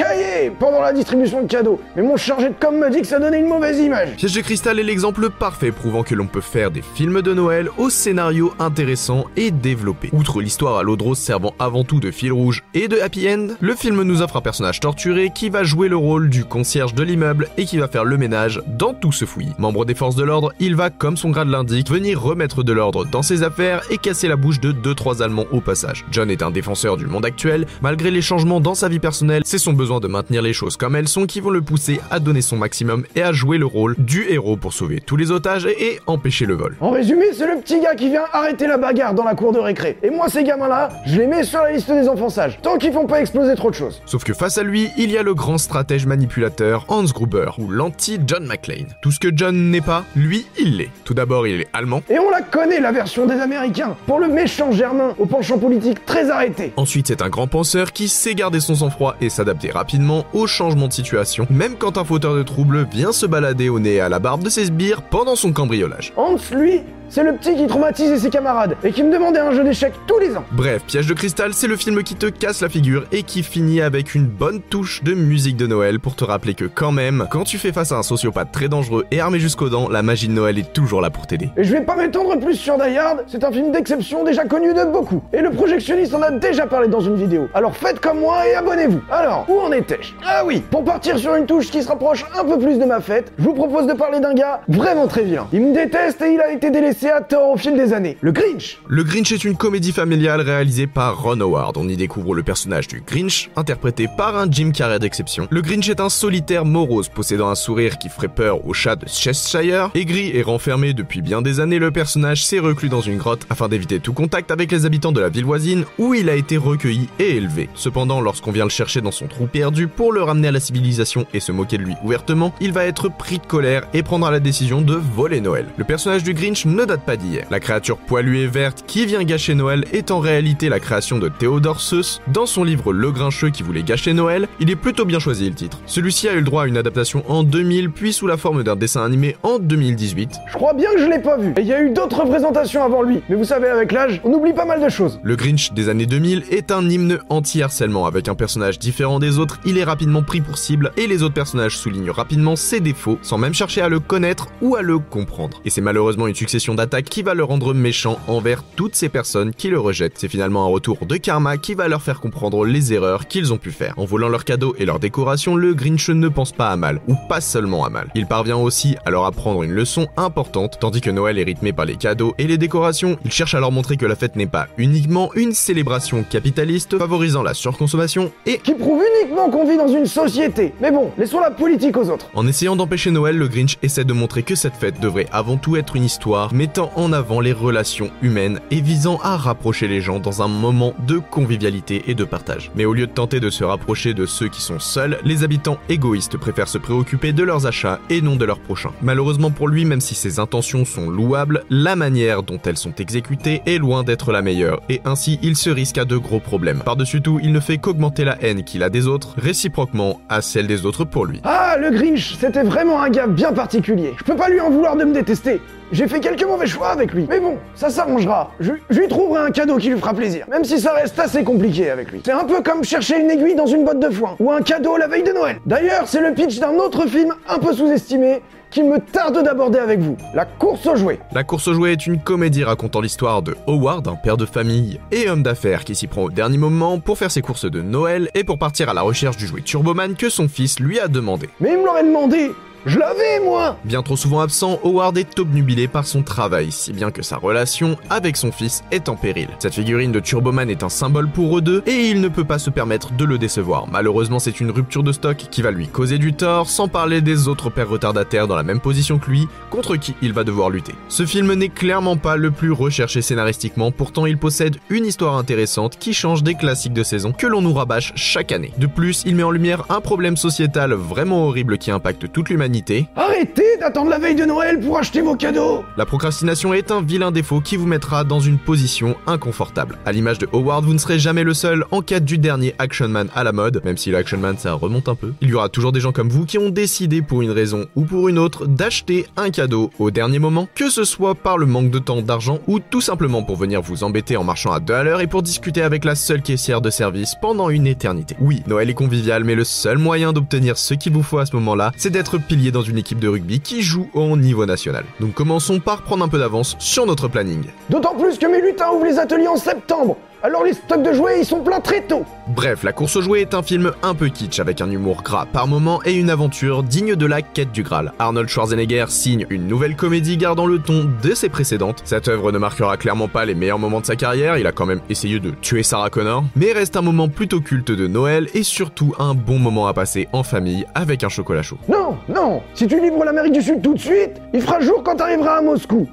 pendant 0.58 0.80
la 0.80 0.92
distribution 0.92 1.42
de 1.42 1.46
cadeaux, 1.48 1.80
mais 1.96 2.02
mon 2.02 2.16
chargé 2.16 2.48
de 2.48 2.54
com 2.60 2.76
m'a 2.78 2.90
dit 2.90 3.00
que 3.00 3.06
ça 3.06 3.18
donnait 3.18 3.40
une 3.40 3.48
mauvaise 3.48 3.78
image. 3.78 4.16
Piège 4.16 4.34
de 4.34 4.40
cristal 4.40 4.78
est 4.78 4.82
l'exemple 4.82 5.30
parfait 5.30 5.72
prouvant 5.72 6.02
que 6.02 6.14
l'on 6.14 6.26
peut 6.26 6.40
faire 6.40 6.70
des 6.70 6.82
films 6.82 7.22
de 7.22 7.32
Noël 7.32 7.68
au 7.78 7.90
scénario 7.90 8.52
intéressant 8.58 9.26
et 9.36 9.50
développé. 9.50 10.10
Outre 10.12 10.40
l'histoire 10.40 10.78
à 10.78 10.82
l'eau 10.82 10.96
de 10.96 11.02
rose 11.02 11.18
servant 11.18 11.54
avant 11.62 11.84
tout 11.84 12.00
de 12.00 12.10
fil 12.10 12.32
rouge 12.32 12.64
et 12.74 12.88
de 12.88 12.98
happy 12.98 13.28
end, 13.28 13.48
le 13.60 13.76
film 13.76 14.02
nous 14.02 14.20
offre 14.20 14.36
un 14.36 14.40
personnage 14.40 14.80
torturé 14.80 15.30
qui 15.32 15.48
va 15.48 15.62
jouer 15.62 15.88
le 15.88 15.96
rôle 15.96 16.28
du 16.28 16.44
concierge 16.44 16.92
de 16.92 17.04
l'immeuble 17.04 17.48
et 17.56 17.66
qui 17.66 17.78
va 17.78 17.86
faire 17.86 18.04
le 18.04 18.18
ménage 18.18 18.60
dans 18.66 18.94
tout 18.94 19.12
ce 19.12 19.24
fouillis. 19.24 19.52
Membre 19.58 19.84
des 19.84 19.94
forces 19.94 20.16
de 20.16 20.24
l'ordre, 20.24 20.52
il 20.58 20.74
va, 20.74 20.90
comme 20.90 21.16
son 21.16 21.30
grade 21.30 21.48
l'indique, 21.48 21.88
venir 21.88 22.20
remettre 22.20 22.64
de 22.64 22.72
l'ordre 22.72 23.04
dans 23.04 23.22
ses 23.22 23.44
affaires 23.44 23.82
et 23.90 23.98
casser 23.98 24.26
la 24.26 24.34
bouche 24.34 24.58
de 24.58 24.72
2-3 24.72 25.22
Allemands 25.22 25.46
au 25.52 25.60
passage. 25.60 26.04
John 26.10 26.30
est 26.30 26.42
un 26.42 26.50
défenseur 26.50 26.96
du 26.96 27.06
monde 27.06 27.24
actuel, 27.24 27.66
malgré 27.80 28.10
les 28.10 28.22
changements 28.22 28.60
dans 28.60 28.74
sa 28.74 28.88
vie 28.88 28.98
personnelle, 28.98 29.42
c'est 29.44 29.58
son 29.58 29.72
besoin 29.72 30.00
de 30.00 30.08
maintenir 30.08 30.42
les 30.42 30.52
choses 30.52 30.76
comme 30.76 30.96
elles 30.96 31.08
sont 31.08 31.26
qui 31.26 31.40
vont 31.40 31.50
le 31.50 31.62
pousser 31.62 32.00
à 32.10 32.18
donner 32.18 32.42
son 32.42 32.56
maximum 32.56 33.04
et 33.14 33.22
à 33.22 33.32
jouer 33.32 33.58
le 33.58 33.66
rôle 33.66 33.94
du 33.98 34.26
héros 34.28 34.56
pour 34.56 34.72
sauver 34.72 35.00
tous 35.00 35.16
les 35.16 35.30
otages 35.30 35.66
et 35.66 36.00
empêcher 36.08 36.44
le 36.44 36.54
vol. 36.54 36.76
En 36.80 36.90
résumé, 36.90 37.26
c'est 37.32 37.46
le 37.46 37.60
petit 37.60 37.80
gars 37.80 37.94
qui 37.94 38.08
vient 38.08 38.24
arrêter 38.32 38.66
la 38.66 38.78
bagarre 38.78 39.14
dans 39.14 39.25
la 39.25 39.34
cour 39.34 39.52
de 39.52 39.60
récré. 39.60 39.96
Et 40.02 40.10
moi, 40.10 40.28
ces 40.28 40.42
gamins-là, 40.42 40.88
je 41.06 41.19
les 41.19 41.26
mets 41.28 41.41
sur 41.44 41.62
la 41.62 41.72
liste 41.72 41.90
des 41.90 42.08
enfants 42.08 42.28
sages, 42.28 42.58
tant 42.62 42.78
qu'ils 42.78 42.92
font 42.92 43.06
pas 43.06 43.20
exploser 43.20 43.54
trop 43.54 43.70
de 43.70 43.74
choses. 43.74 44.02
Sauf 44.06 44.24
que 44.24 44.34
face 44.34 44.58
à 44.58 44.62
lui, 44.62 44.90
il 44.96 45.10
y 45.10 45.18
a 45.18 45.22
le 45.22 45.34
grand 45.34 45.58
stratège 45.58 46.06
manipulateur 46.06 46.84
Hans 46.88 47.04
Gruber, 47.04 47.50
ou 47.58 47.68
l'anti-John 47.68 48.46
McClane. 48.46 48.88
Tout 49.02 49.10
ce 49.10 49.20
que 49.20 49.28
John 49.34 49.70
n'est 49.70 49.80
pas, 49.80 50.04
lui, 50.16 50.46
il 50.58 50.76
l'est. 50.76 50.90
Tout 51.04 51.14
d'abord, 51.14 51.46
il 51.46 51.60
est 51.60 51.68
allemand. 51.72 52.02
Et 52.08 52.18
on 52.18 52.30
la 52.30 52.42
connaît, 52.42 52.80
la 52.80 52.92
version 52.92 53.26
des 53.26 53.34
Américains, 53.34 53.96
pour 54.06 54.18
le 54.18 54.28
méchant 54.28 54.72
Germain, 54.72 55.14
au 55.18 55.26
penchant 55.26 55.58
politique 55.58 56.04
très 56.04 56.30
arrêté. 56.30 56.72
Ensuite, 56.76 57.08
c'est 57.08 57.22
un 57.22 57.28
grand 57.28 57.46
penseur 57.46 57.92
qui 57.92 58.08
sait 58.08 58.34
garder 58.34 58.60
son 58.60 58.74
sang-froid 58.74 59.16
et 59.20 59.28
s'adapter 59.28 59.70
rapidement 59.70 60.24
aux 60.32 60.46
changements 60.46 60.88
de 60.88 60.92
situation, 60.92 61.46
même 61.50 61.76
quand 61.76 61.98
un 61.98 62.04
fauteur 62.04 62.34
de 62.34 62.42
troubles 62.42 62.86
vient 62.90 63.12
se 63.12 63.26
balader 63.26 63.68
au 63.68 63.78
nez 63.78 63.94
et 63.94 64.00
à 64.00 64.08
la 64.08 64.18
barbe 64.18 64.42
de 64.42 64.48
ses 64.48 64.66
sbires 64.66 65.02
pendant 65.02 65.36
son 65.36 65.52
cambriolage. 65.52 66.12
Hans, 66.16 66.36
lui, 66.54 66.80
c'est 67.12 67.23
le 67.23 67.35
petit 67.35 67.55
qui 67.55 67.67
traumatisait 67.67 68.17
ses 68.17 68.31
camarades 68.31 68.75
et 68.82 68.91
qui 68.91 69.03
me 69.03 69.12
demandait 69.12 69.38
un 69.38 69.53
jeu 69.53 69.62
d'échecs 69.62 69.93
tous 70.06 70.19
les 70.19 70.35
ans. 70.35 70.44
Bref, 70.53 70.82
Piège 70.87 71.06
de 71.06 71.12
cristal, 71.12 71.53
c'est 71.53 71.67
le 71.67 71.76
film 71.76 72.03
qui 72.03 72.14
te 72.14 72.25
casse 72.25 72.62
la 72.62 72.70
figure 72.70 73.05
et 73.12 73.23
qui 73.23 73.43
finit 73.43 73.82
avec 73.82 74.14
une 74.14 74.25
bonne 74.25 74.62
touche 74.62 75.03
de 75.03 75.12
musique 75.12 75.59
de 75.59 75.67
Noël 75.67 76.00
pour 76.00 76.17
te 76.17 76.25
rappeler 76.25 76.55
que 76.55 76.64
quand 76.64 76.91
même, 76.91 77.26
quand 77.31 77.44
tu 77.44 77.59
fais 77.59 77.70
face 77.70 77.93
à 77.93 77.97
un 77.97 78.03
sociopathe 78.03 78.50
très 78.50 78.70
dangereux 78.70 79.05
et 79.11 79.20
armé 79.20 79.41
jusqu'aux 79.41 79.69
dents, 79.69 79.91
la 79.91 80.00
magie 80.00 80.26
de 80.26 80.32
Noël 80.32 80.59
est 80.59 80.73
toujours 80.73 81.03
là 81.03 81.11
pour 81.11 81.26
t'aider. 81.26 81.50
Et 81.59 81.64
je 81.64 81.73
vais 81.73 81.82
pas 81.82 81.97
m'étendre 81.97 82.38
plus 82.38 82.55
sur 82.55 82.79
Die 82.79 82.97
Hard, 82.97 83.25
c'est 83.26 83.44
un 83.44 83.53
film 83.53 83.73
d'exception 83.73 84.25
déjà 84.25 84.44
connu 84.44 84.73
de 84.73 84.91
beaucoup. 84.91 85.23
Et 85.35 85.43
le 85.43 85.50
projectionniste 85.50 86.14
en 86.14 86.23
a 86.23 86.31
déjà 86.31 86.67
parlé 86.67 86.88
dans 86.88 87.00
une 87.00 87.17
vidéo. 87.17 87.47
Alors 87.53 87.76
faites 87.76 88.00
comme 88.00 88.20
moi 88.20 88.49
et 88.49 88.55
abonnez-vous. 88.55 89.03
Alors, 89.11 89.44
où 89.50 89.61
en 89.61 89.70
étais-je? 89.70 90.14
Ah 90.26 90.44
oui, 90.47 90.62
pour 90.70 90.82
partir 90.82 91.19
sur 91.19 91.35
une 91.35 91.44
touche 91.44 91.70
qui 91.70 91.82
se 91.82 91.88
rapproche 91.88 92.25
un 92.41 92.44
peu 92.44 92.59
plus 92.59 92.79
de 92.79 92.87
ma 92.87 93.00
fête, 93.03 93.35
je 93.38 93.44
vous 93.44 93.53
propose 93.53 93.87
de 93.87 93.93
parler 93.93 94.19
d'un 94.19 94.32
gars 94.32 94.62
vraiment 94.67 95.06
très 95.06 95.25
vilain. 95.25 95.47
Il 95.53 95.61
me 95.61 95.75
déteste 95.75 96.23
et 96.23 96.32
il 96.32 96.41
a 96.41 96.50
été 96.50 96.70
délaissé 96.70 97.01
tort 97.28 97.50
au 97.50 97.56
fil 97.56 97.75
des 97.75 97.93
années. 97.93 98.16
Le 98.20 98.32
Grinch 98.32 98.78
Le 98.87 99.02
Grinch 99.04 99.32
est 99.32 99.44
une 99.44 99.56
comédie 99.56 99.93
familiale 99.93 100.40
réalisée 100.40 100.87
par 100.87 101.22
Ron 101.22 101.40
Howard. 101.40 101.76
On 101.76 101.88
y 101.88 101.96
découvre 101.96 102.34
le 102.34 102.43
personnage 102.43 102.88
du 102.88 103.02
Grinch, 103.06 103.50
interprété 103.56 104.08
par 104.16 104.37
un 104.37 104.50
Jim 104.50 104.70
Carrey 104.72 104.99
d'exception. 104.99 105.49
Le 105.50 105.62
Grinch 105.62 105.88
est 105.88 106.00
un 106.00 106.08
solitaire 106.08 106.64
morose 106.64 107.08
possédant 107.08 107.49
un 107.49 107.54
sourire 107.54 107.99
qui 107.99 108.08
ferait 108.08 108.28
peur 108.28 108.66
au 108.66 108.72
chat 108.72 108.96
de 108.96 109.06
Cheshire. 109.08 109.90
Aigri 109.94 110.31
et 110.34 110.43
renfermé 110.43 110.94
depuis 110.94 111.22
bien 111.22 111.43
des 111.43 111.60
années, 111.60 111.78
le 111.78 111.90
personnage 111.90 112.44
s'est 112.44 112.58
reclus 112.58 112.88
dans 112.88 113.00
une 113.00 113.19
grotte 113.19 113.46
afin 113.50 113.69
d'éviter 113.69 114.00
tout 114.00 114.12
contact 114.12 114.50
avec 114.50 114.70
les 114.70 114.87
habitants 114.87 115.12
de 115.12 115.20
la 115.20 115.28
ville 115.28 115.44
voisine 115.44 115.84
où 115.99 116.14
il 116.14 116.28
a 116.28 116.34
été 116.34 116.56
recueilli 116.56 117.08
et 117.19 117.37
élevé. 117.37 117.69
Cependant, 117.75 118.20
lorsqu'on 118.20 118.52
vient 118.52 118.64
le 118.64 118.70
chercher 118.70 119.00
dans 119.00 119.10
son 119.10 119.26
trou 119.26 119.46
perdu 119.46 119.88
pour 119.88 120.12
le 120.12 120.22
ramener 120.22 120.49
à 120.49 120.52
la 120.52 120.60
civilisation 120.60 121.26
et 121.34 121.40
se 121.40 121.52
moquer 121.52 121.78
de 121.78 121.82
lui 121.82 121.94
ouvertement, 122.04 122.54
il 122.60 122.72
va 122.72 122.84
être 122.84 123.08
pris 123.08 123.38
de 123.38 123.46
colère 123.46 123.82
et 123.93 124.02
prendra 124.02 124.31
la 124.31 124.40
décision 124.40 124.81
de 124.81 124.94
voler 124.94 125.40
Noël. 125.40 125.66
Le 125.76 125.84
personnage 125.84 126.22
du 126.22 126.34
Grinch 126.34 126.64
ne 126.64 126.84
date 126.92 127.06
pas 127.06 127.16
d'hier. 127.16 127.46
La 127.50 127.58
créature 127.58 127.96
poilue 127.96 128.36
et 128.36 128.46
verte 128.46 128.84
qui 128.86 129.06
vient 129.06 129.24
gâcher 129.24 129.54
Noël 129.54 129.86
est 129.94 130.10
en 130.10 130.20
réalité 130.20 130.68
la 130.68 130.78
création 130.78 131.18
de 131.18 131.30
Théodore 131.30 131.80
Seuss. 131.80 132.20
Dans 132.26 132.44
son 132.44 132.64
livre 132.64 132.92
Le 132.92 133.10
Grincheux 133.10 133.48
qui 133.48 133.62
voulait 133.62 133.82
gâcher 133.82 134.12
Noël, 134.12 134.46
il 134.60 134.68
est 134.68 134.76
plutôt 134.76 135.06
bien 135.06 135.18
choisi 135.18 135.48
le 135.48 135.54
titre. 135.54 135.78
Celui-ci 135.86 136.28
a 136.28 136.34
eu 136.34 136.40
le 136.40 136.42
droit 136.42 136.64
à 136.64 136.66
une 136.66 136.76
adaptation 136.76 137.24
en 137.28 137.44
2000 137.44 137.90
puis 137.90 138.12
sous 138.12 138.26
la 138.26 138.36
forme 138.36 138.62
d'un 138.62 138.76
dessin 138.76 139.02
animé 139.02 139.36
en 139.42 139.58
2018. 139.58 140.32
Je 140.48 140.52
crois 140.52 140.74
bien 140.74 140.92
que 140.92 141.00
je 141.00 141.06
l'ai 141.06 141.18
pas 141.18 141.38
vu. 141.38 141.54
Et 141.56 141.62
il 141.62 141.66
y 141.66 141.72
a 141.72 141.80
eu 141.80 141.90
d'autres 141.90 142.20
représentations 142.20 142.84
avant 142.84 143.00
lui. 143.00 143.22
Mais 143.30 143.36
vous 143.36 143.44
savez, 143.44 143.68
avec 143.68 143.90
l'âge, 143.90 144.20
on 144.22 144.34
oublie 144.34 144.52
pas 144.52 144.66
mal 144.66 144.82
de 144.82 144.90
choses. 144.90 145.18
Le 145.22 145.34
Grinch 145.34 145.72
des 145.72 145.88
années 145.88 146.04
2000 146.04 146.44
est 146.50 146.70
un 146.70 146.86
hymne 146.90 147.20
anti-harcèlement. 147.30 148.04
Avec 148.04 148.28
un 148.28 148.34
personnage 148.34 148.78
différent 148.78 149.18
des 149.18 149.38
autres, 149.38 149.60
il 149.64 149.78
est 149.78 149.84
rapidement 149.84 150.22
pris 150.22 150.42
pour 150.42 150.58
cible 150.58 150.92
et 150.98 151.06
les 151.06 151.22
autres 151.22 151.34
personnages 151.34 151.78
soulignent 151.78 152.10
rapidement 152.10 152.54
ses 152.54 152.80
défauts 152.80 153.18
sans 153.22 153.38
même 153.38 153.54
chercher 153.54 153.80
à 153.80 153.88
le 153.88 153.98
connaître 153.98 154.48
ou 154.60 154.76
à 154.76 154.82
le 154.82 154.98
comprendre. 154.98 155.62
Et 155.64 155.70
c'est 155.70 155.80
malheureusement 155.80 156.26
une 156.26 156.34
succession 156.34 156.71
d'attaques 156.74 157.06
qui 157.06 157.22
va 157.22 157.34
le 157.34 157.44
rendre 157.44 157.74
méchant 157.74 158.19
envers 158.28 158.62
toutes 158.62 158.94
ces 158.94 159.08
personnes 159.08 159.52
qui 159.52 159.69
le 159.69 159.78
rejettent. 159.78 160.16
C'est 160.16 160.28
finalement 160.28 160.64
un 160.64 160.69
retour 160.69 160.98
de 161.06 161.16
karma 161.16 161.56
qui 161.56 161.74
va 161.74 161.88
leur 161.88 162.02
faire 162.02 162.20
comprendre 162.20 162.64
les 162.64 162.92
erreurs 162.92 163.26
qu'ils 163.26 163.52
ont 163.52 163.58
pu 163.58 163.70
faire. 163.70 163.94
En 163.98 164.04
volant 164.04 164.28
leurs 164.28 164.44
cadeaux 164.44 164.74
et 164.78 164.84
leurs 164.84 164.98
décorations, 164.98 165.56
le 165.56 165.74
Grinch 165.74 166.08
ne 166.10 166.28
pense 166.28 166.52
pas 166.52 166.70
à 166.70 166.76
mal, 166.76 167.00
ou 167.08 167.14
pas 167.28 167.40
seulement 167.40 167.84
à 167.84 167.90
mal. 167.90 168.10
Il 168.14 168.26
parvient 168.26 168.56
aussi 168.56 168.96
à 169.04 169.10
leur 169.10 169.24
apprendre 169.24 169.62
une 169.62 169.72
leçon 169.72 170.08
importante, 170.16 170.78
tandis 170.80 171.00
que 171.00 171.10
Noël 171.10 171.38
est 171.38 171.44
rythmé 171.44 171.72
par 171.72 171.84
les 171.84 171.96
cadeaux 171.96 172.34
et 172.38 172.46
les 172.46 172.58
décorations, 172.58 173.18
il 173.25 173.32
cherche 173.32 173.54
à 173.54 173.60
leur 173.60 173.72
montrer 173.72 173.96
que 173.96 174.06
la 174.06 174.16
fête 174.16 174.36
n'est 174.36 174.46
pas 174.46 174.68
uniquement 174.78 175.32
une 175.34 175.52
célébration 175.52 176.22
capitaliste 176.22 176.98
favorisant 176.98 177.42
la 177.42 177.54
surconsommation 177.54 178.32
et 178.46 178.58
Qui 178.58 178.75
prouve 178.75 179.02
uniquement 179.20 179.50
qu'on 179.50 179.68
vit 179.68 179.76
dans 179.76 179.88
une 179.88 180.06
société. 180.06 180.72
Mais 180.80 180.90
bon, 180.90 181.10
laissons 181.18 181.40
la 181.40 181.50
politique 181.50 181.96
aux 181.96 182.08
autres. 182.10 182.30
En 182.34 182.46
essayant 182.46 182.76
d'empêcher 182.76 183.10
Noël, 183.10 183.36
le 183.36 183.48
Grinch 183.48 183.78
essaie 183.82 184.04
de 184.04 184.12
montrer 184.12 184.42
que 184.42 184.54
cette 184.54 184.75
fête 184.75 185.00
devrait 185.00 185.26
avant 185.32 185.56
tout 185.56 185.76
être 185.76 185.96
une 185.96 186.04
histoire 186.04 186.54
mettant 186.62 186.93
en 186.94 187.12
avant 187.12 187.41
les 187.41 187.53
relations 187.53 188.12
humaines 188.23 188.61
et 188.70 188.81
visant 188.81 189.19
à 189.25 189.37
rapprocher 189.37 189.88
les 189.88 190.00
gens 190.00 190.20
dans 190.20 190.43
un 190.43 190.47
moment 190.47 190.94
de 191.09 191.19
convivialité 191.19 192.05
et 192.06 192.14
de 192.14 192.23
partage. 192.23 192.70
Mais 192.76 192.85
au 192.85 192.94
lieu 192.94 193.09
de 193.09 193.12
tenter 193.12 193.41
de 193.41 193.50
se 193.50 193.64
rapprocher 193.64 194.14
de 194.14 194.26
ceux 194.26 194.47
qui 194.47 194.62
sont 194.62 194.79
seuls, 194.79 195.19
les 195.25 195.43
habitants 195.43 195.79
égoïstes 195.88 196.37
préfèrent 196.37 196.69
se 196.69 196.79
préoccuper 196.79 197.32
de 197.32 197.43
leurs 197.43 197.67
achats 197.67 197.99
et 198.11 198.20
non 198.20 198.37
de 198.37 198.44
leurs 198.44 198.61
prochains. 198.61 198.93
Malheureusement 199.03 199.50
pour 199.50 199.67
lui, 199.67 199.85
même 199.85 200.00
si 200.00 200.14
ses 200.14 200.38
intentions 200.38 200.85
sont 200.85 201.11
louables, 201.11 201.64
la 201.69 201.97
manière 201.97 202.44
dont 202.44 202.61
elles 202.64 202.79
sont 202.79 202.94
exécutées 202.94 203.62
est 203.67 203.79
loin 203.79 204.05
d'être 204.05 204.31
la 204.31 204.41
meilleure 204.41 204.82
et 204.88 205.00
ainsi 205.05 205.41
il 205.43 205.56
se 205.56 205.69
risque 205.69 205.99
à 205.99 206.05
de 206.05 206.17
gros 206.17 206.38
problèmes. 206.38 206.82
Par-dessus 206.85 207.23
tout, 207.23 207.41
il 207.43 207.50
ne 207.50 207.59
fait 207.59 207.79
qu'augmenter 207.79 208.25
la 208.25 208.41
haine 208.41 208.62
qu'il 208.62 208.85
a 208.85 208.88
des 208.88 209.09
autres, 209.09 209.35
réciproquement 209.37 210.20
à 210.29 210.41
celle 210.41 210.69
des 210.69 210.87
autres 210.87 211.05
pour 211.05 211.26
lui. 211.26 211.41
Ah, 211.43 211.75
le 211.76 211.91
Grinch, 211.91 212.37
c'était 212.38 212.62
vraiment 212.62 213.03
un 213.03 213.11
gars 213.11 213.26
bien 213.26 213.53
particulier. 213.53 214.12
Je 214.17 214.23
peux 214.23 214.37
pas 214.37 214.49
lui 214.49 214.61
en 214.61 214.70
vouloir 214.70 214.94
de 214.94 215.03
me 215.03 215.12
détester. 215.12 215.61
J'ai 215.93 216.09
fait 216.09 216.20
quelques 216.20 216.44
mauvais 216.52 216.66
choix 216.66 216.88
avec 216.88 217.12
lui. 217.12 217.26
Mais 217.28 217.40
bon, 217.40 217.56
ça 217.75 217.90
s'arrangera. 217.90 218.50
Je, 218.60 218.72
je 218.90 219.00
lui 219.00 219.08
trouverai 219.08 219.40
un 219.43 219.50
cadeau 219.50 219.76
qui 219.78 219.88
lui 219.90 219.99
fera 219.99 220.14
plaisir. 220.14 220.46
Même 220.50 220.64
si 220.64 220.78
ça 220.78 220.93
reste 220.93 221.19
assez 221.19 221.43
compliqué 221.44 221.90
avec 221.90 222.12
lui. 222.12 222.20
C'est 222.25 222.32
un 222.32 222.44
peu 222.44 222.62
comme 222.62 222.84
chercher 222.84 223.19
une 223.20 223.31
aiguille 223.31 223.54
dans 223.54 223.66
une 223.66 223.84
botte 223.84 224.00
de 224.00 224.10
foin. 224.10 224.37
Ou 224.38 224.50
un 224.52 224.60
cadeau 224.60 224.96
la 224.96 225.08
veille 225.08 225.22
de 225.25 225.32
Noël. 225.32 225.58
D'ailleurs, 225.66 226.04
c'est 226.06 226.20
le 226.20 226.34
pitch 226.34 226.58
d'un 226.58 226.75
autre 226.75 227.06
film 227.06 227.34
un 227.49 227.58
peu 227.58 227.72
sous-estimé 227.72 228.43
qu'il 228.70 228.88
me 228.88 228.99
tarde 228.99 229.43
d'aborder 229.44 229.78
avec 229.78 230.00
vous. 230.00 230.16
La 230.34 230.46
course 230.46 230.87
aux 230.87 230.96
jouets. 230.96 231.20
La 231.32 231.44
course 231.44 231.69
aux 231.69 231.75
jouets 231.75 231.93
est 231.93 232.06
une 232.06 232.19
comédie 232.19 232.64
racontant 232.64 233.00
l'histoire 233.02 233.43
de 233.43 233.54
Howard, 233.66 234.08
un 234.08 234.14
père 234.16 234.38
de 234.38 234.46
famille 234.46 234.99
et 235.10 235.28
homme 235.28 235.43
d'affaires 235.43 235.84
qui 235.84 235.94
s'y 235.94 236.06
prend 236.06 236.22
au 236.22 236.31
dernier 236.31 236.56
moment 236.56 236.99
pour 236.99 237.19
faire 237.19 237.31
ses 237.31 237.43
courses 237.43 237.70
de 237.70 237.82
Noël 237.82 238.31
et 238.34 238.44
pour 238.44 238.58
partir 238.58 238.88
à 238.88 238.94
la 238.94 239.02
recherche 239.02 239.37
du 239.37 239.46
jouet 239.46 239.60
Turboman 239.60 240.14
que 240.14 240.31
son 240.31 240.49
fils 240.49 240.81
lui 240.81 240.99
a 240.99 241.08
demandé. 241.08 241.50
Mais 241.60 241.72
il 241.72 241.78
me 241.81 241.84
l'aurait 241.84 242.04
demandé. 242.04 242.52
Je 242.84 242.99
l'avais, 242.99 243.38
moi 243.44 243.76
Bien 243.84 244.02
trop 244.02 244.17
souvent 244.17 244.40
absent, 244.40 244.81
Howard 244.82 245.17
est 245.17 245.38
obnubilé 245.38 245.87
par 245.87 246.05
son 246.05 246.25
travail, 246.25 246.73
si 246.73 246.93
bien 246.93 247.12
que 247.12 247.23
sa 247.23 247.37
relation 247.37 247.96
avec 248.11 248.37
son 248.37 248.50
fils 248.50 248.82
est 248.90 249.08
en 249.08 249.14
péril. 249.14 249.50
Cette 249.61 249.75
figurine 249.75 250.11
de 250.11 250.19
Turboman 250.19 250.69
est 250.69 250.82
un 250.82 250.88
symbole 250.88 251.29
pour 251.29 251.56
eux 251.56 251.61
deux, 251.61 251.84
et 251.87 252.11
il 252.11 252.20
ne 252.20 252.26
peut 252.26 252.43
pas 252.43 252.58
se 252.58 252.70
permettre 252.70 253.12
de 253.12 253.25
le 253.25 253.38
décevoir. 253.38 253.87
Malheureusement, 253.87 254.40
c'est 254.40 254.58
une 254.58 254.73
rupture 254.73 255.05
de 255.05 255.12
stock 255.12 255.37
qui 255.37 255.62
va 255.62 255.70
lui 255.70 255.87
causer 255.87 256.19
du 256.19 256.32
tort, 256.32 256.69
sans 256.69 256.88
parler 256.88 257.20
des 257.20 257.46
autres 257.46 257.70
pères 257.70 257.88
retardataires 257.88 258.49
dans 258.49 258.56
la 258.56 258.64
même 258.64 258.81
position 258.81 259.20
que 259.20 259.31
lui, 259.31 259.46
contre 259.70 259.94
qui 259.94 260.17
il 260.20 260.32
va 260.32 260.43
devoir 260.43 260.69
lutter. 260.69 260.94
Ce 261.08 261.25
film 261.25 261.52
n'est 261.52 261.69
clairement 261.69 262.17
pas 262.17 262.37
le 262.37 262.50
plus 262.50 262.73
recherché 262.73 263.23
scénaristiquement, 263.23 263.93
pourtant 263.93 264.26
il 264.26 264.38
possède 264.38 264.78
une 264.90 265.06
histoire 265.06 265.37
intéressante 265.37 265.99
qui 266.00 266.14
change 266.14 266.43
des 266.43 266.56
classiques 266.56 266.94
de 266.94 267.05
saison 267.05 267.31
que 267.31 267.46
l'on 267.46 267.62
nous 267.62 267.75
rabâche 267.75 268.12
chaque 268.17 268.50
année. 268.50 268.73
De 268.78 268.88
plus, 268.88 269.23
il 269.25 269.37
met 269.37 269.44
en 269.44 269.52
lumière 269.52 269.85
un 269.88 270.00
problème 270.00 270.37
sociétal 270.37 270.94
vraiment 270.94 271.46
horrible 271.46 271.78
qui 271.78 271.93
impacte 271.93 272.32
toute 272.32 272.49
l'humanité 272.49 272.71
Arrêtez 273.16 273.76
d'attendre 273.80 274.08
la 274.08 274.19
veille 274.19 274.34
de 274.34 274.44
Noël 274.46 274.80
pour 274.80 274.96
acheter 274.96 275.20
vos 275.20 275.36
cadeaux 275.36 275.84
La 275.98 276.06
procrastination 276.06 276.72
est 276.72 276.90
un 276.90 277.02
vilain 277.02 277.30
défaut 277.30 277.60
qui 277.60 277.76
vous 277.76 277.86
mettra 277.86 278.24
dans 278.24 278.40
une 278.40 278.56
position 278.56 279.14
inconfortable. 279.26 279.98
À 280.06 280.12
l'image 280.12 280.38
de 280.38 280.48
Howard, 280.52 280.84
vous 280.84 280.94
ne 280.94 280.98
serez 280.98 281.19
jamais 281.19 281.44
le 281.44 281.52
seul 281.52 281.84
en 281.90 282.00
cas 282.00 282.20
du 282.20 282.38
dernier 282.38 282.74
Action 282.78 283.08
Man 283.08 283.28
à 283.34 283.44
la 283.44 283.52
mode, 283.52 283.82
même 283.84 283.98
si 283.98 284.10
l'Action 284.10 284.38
Man 284.38 284.56
ça 284.56 284.72
remonte 284.72 285.08
un 285.08 285.14
peu. 285.14 285.34
Il 285.42 285.50
y 285.50 285.54
aura 285.54 285.69
toujours 285.69 285.92
des 285.92 286.00
gens 286.00 286.12
comme 286.12 286.30
vous 286.30 286.46
qui 286.46 286.56
ont 286.56 286.70
décidé 286.70 287.20
pour 287.20 287.42
une 287.42 287.50
raison 287.50 287.86
ou 287.94 288.04
pour 288.04 288.28
une 288.28 288.38
autre 288.38 288.66
d'acheter 288.66 289.26
un 289.36 289.50
cadeau 289.50 289.90
au 289.98 290.10
dernier 290.10 290.38
moment, 290.38 290.66
que 290.75 290.88
ce 290.88 291.04
soit 291.04 291.34
par 291.34 291.58
le 291.58 291.66
manque 291.66 291.90
de 291.90 291.98
temps, 291.98 292.22
d'argent 292.22 292.58
ou 292.66 292.78
tout 292.78 293.02
simplement 293.02 293.42
pour 293.42 293.56
venir 293.56 293.82
vous 293.82 294.02
embêter 294.02 294.38
en 294.38 294.44
marchant 294.44 294.72
à 294.72 294.80
deux 294.80 294.94
à 294.94 295.02
l'heure 295.02 295.20
et 295.20 295.26
pour 295.26 295.42
discuter 295.42 295.82
avec 295.82 296.06
la 296.06 296.14
seule 296.14 296.42
caissière 296.42 296.80
de 296.80 296.90
service 296.90 297.35
pendant 297.42 297.68
une 297.68 297.87
éternité. 297.87 298.35
Oui, 298.40 298.62
Noël 298.66 298.88
est 298.88 298.94
convivial, 298.94 299.44
mais 299.44 299.54
le 299.54 299.64
seul 299.64 299.99
moyen 299.99 300.32
d'obtenir 300.32 300.78
ce 300.78 300.94
qu'il 300.94 301.12
vous 301.12 301.23
faut 301.23 301.38
à 301.38 301.47
ce 301.47 301.54
moment-là, 301.56 301.92
c'est 301.97 302.11
d'être 302.11 302.38
pilier 302.38 302.62
dans 302.71 302.83
une 302.83 302.99
équipe 302.99 303.19
de 303.19 303.28
rugby 303.28 303.61
qui 303.61 303.83
joue 303.83 304.09
au 304.14 304.37
niveau 304.37 304.66
national. 304.66 305.04
Donc 305.21 305.35
commençons 305.35 305.81
par 305.81 306.02
prendre 306.02 306.25
un 306.25 306.28
peu 306.28 306.38
d'avance 306.38 306.76
sur 306.78 307.07
notre 307.07 307.28
planning. 307.28 307.64
D'autant 307.90 308.14
plus 308.14 308.38
que 308.38 308.47
mes 308.47 308.61
lutins 308.61 308.90
ouvrent 308.92 309.07
les 309.07 309.19
ateliers 309.19 309.49
en 309.49 309.57
septembre 309.57 310.16
alors 310.42 310.64
les 310.64 310.72
stocks 310.72 311.02
de 311.02 311.12
jouets, 311.12 311.40
ils 311.40 311.44
sont 311.44 311.61
pleins 311.61 311.80
très 311.80 312.02
tôt 312.02 312.25
Bref, 312.49 312.82
La 312.82 312.92
course 312.92 313.16
aux 313.16 313.22
jouets 313.22 313.42
est 313.42 313.54
un 313.54 313.62
film 313.62 313.92
un 314.02 314.14
peu 314.14 314.28
kitsch 314.28 314.58
avec 314.58 314.80
un 314.80 314.90
humour 314.90 315.22
gras 315.22 315.46
par 315.46 315.68
moment 315.68 316.00
et 316.04 316.14
une 316.14 316.30
aventure 316.30 316.82
digne 316.82 317.14
de 317.14 317.26
la 317.26 317.42
quête 317.42 317.70
du 317.72 317.82
Graal. 317.82 318.12
Arnold 318.18 318.49
Schwarzenegger 318.49 319.06
signe 319.08 319.46
une 319.50 319.68
nouvelle 319.68 319.94
comédie 319.94 320.37
gardant 320.37 320.66
le 320.66 320.80
ton 320.80 321.08
de 321.22 321.34
ses 321.34 321.49
précédentes. 321.49 322.02
Cette 322.04 322.28
œuvre 322.28 322.50
ne 322.50 322.58
marquera 322.58 322.96
clairement 322.96 323.28
pas 323.28 323.44
les 323.44 323.54
meilleurs 323.54 323.78
moments 323.78 324.00
de 324.00 324.06
sa 324.06 324.16
carrière, 324.16 324.58
il 324.58 324.66
a 324.66 324.72
quand 324.72 324.87
même 324.87 325.00
essayé 325.08 325.38
de 325.38 325.50
tuer 325.50 325.82
Sarah 325.82 326.11
Connor, 326.11 326.44
mais 326.56 326.72
reste 326.72 326.96
un 326.96 327.02
moment 327.02 327.28
plutôt 327.28 327.61
culte 327.61 327.92
de 327.92 328.06
Noël 328.06 328.49
et 328.54 328.64
surtout 328.64 329.14
un 329.18 329.34
bon 329.34 329.58
moment 329.58 329.87
à 329.87 329.94
passer 329.94 330.28
en 330.32 330.42
famille 330.42 330.84
avec 330.94 331.22
un 331.25 331.28
chocolat 331.28 331.62
chaud. 331.62 331.78
Non, 331.88 332.16
non 332.28 332.62
Si 332.75 332.87
tu 332.87 333.00
livres 333.00 333.25
l'Amérique 333.25 333.52
du 333.52 333.62
Sud 333.62 333.82
tout 333.82 333.94
de 333.94 334.00
suite, 334.00 334.40
il 334.52 334.61
fera 334.61 334.80
jour 334.80 335.02
quand 335.04 335.16
t'arriveras 335.16 335.58
à 335.58 335.62
Moscou 335.62 336.08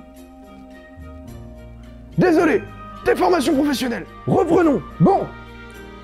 Désolé 2.17 2.61
Déformation 3.09 3.55
professionnelle. 3.55 4.05
Reprenons. 4.27 4.83
Bon, 4.99 5.21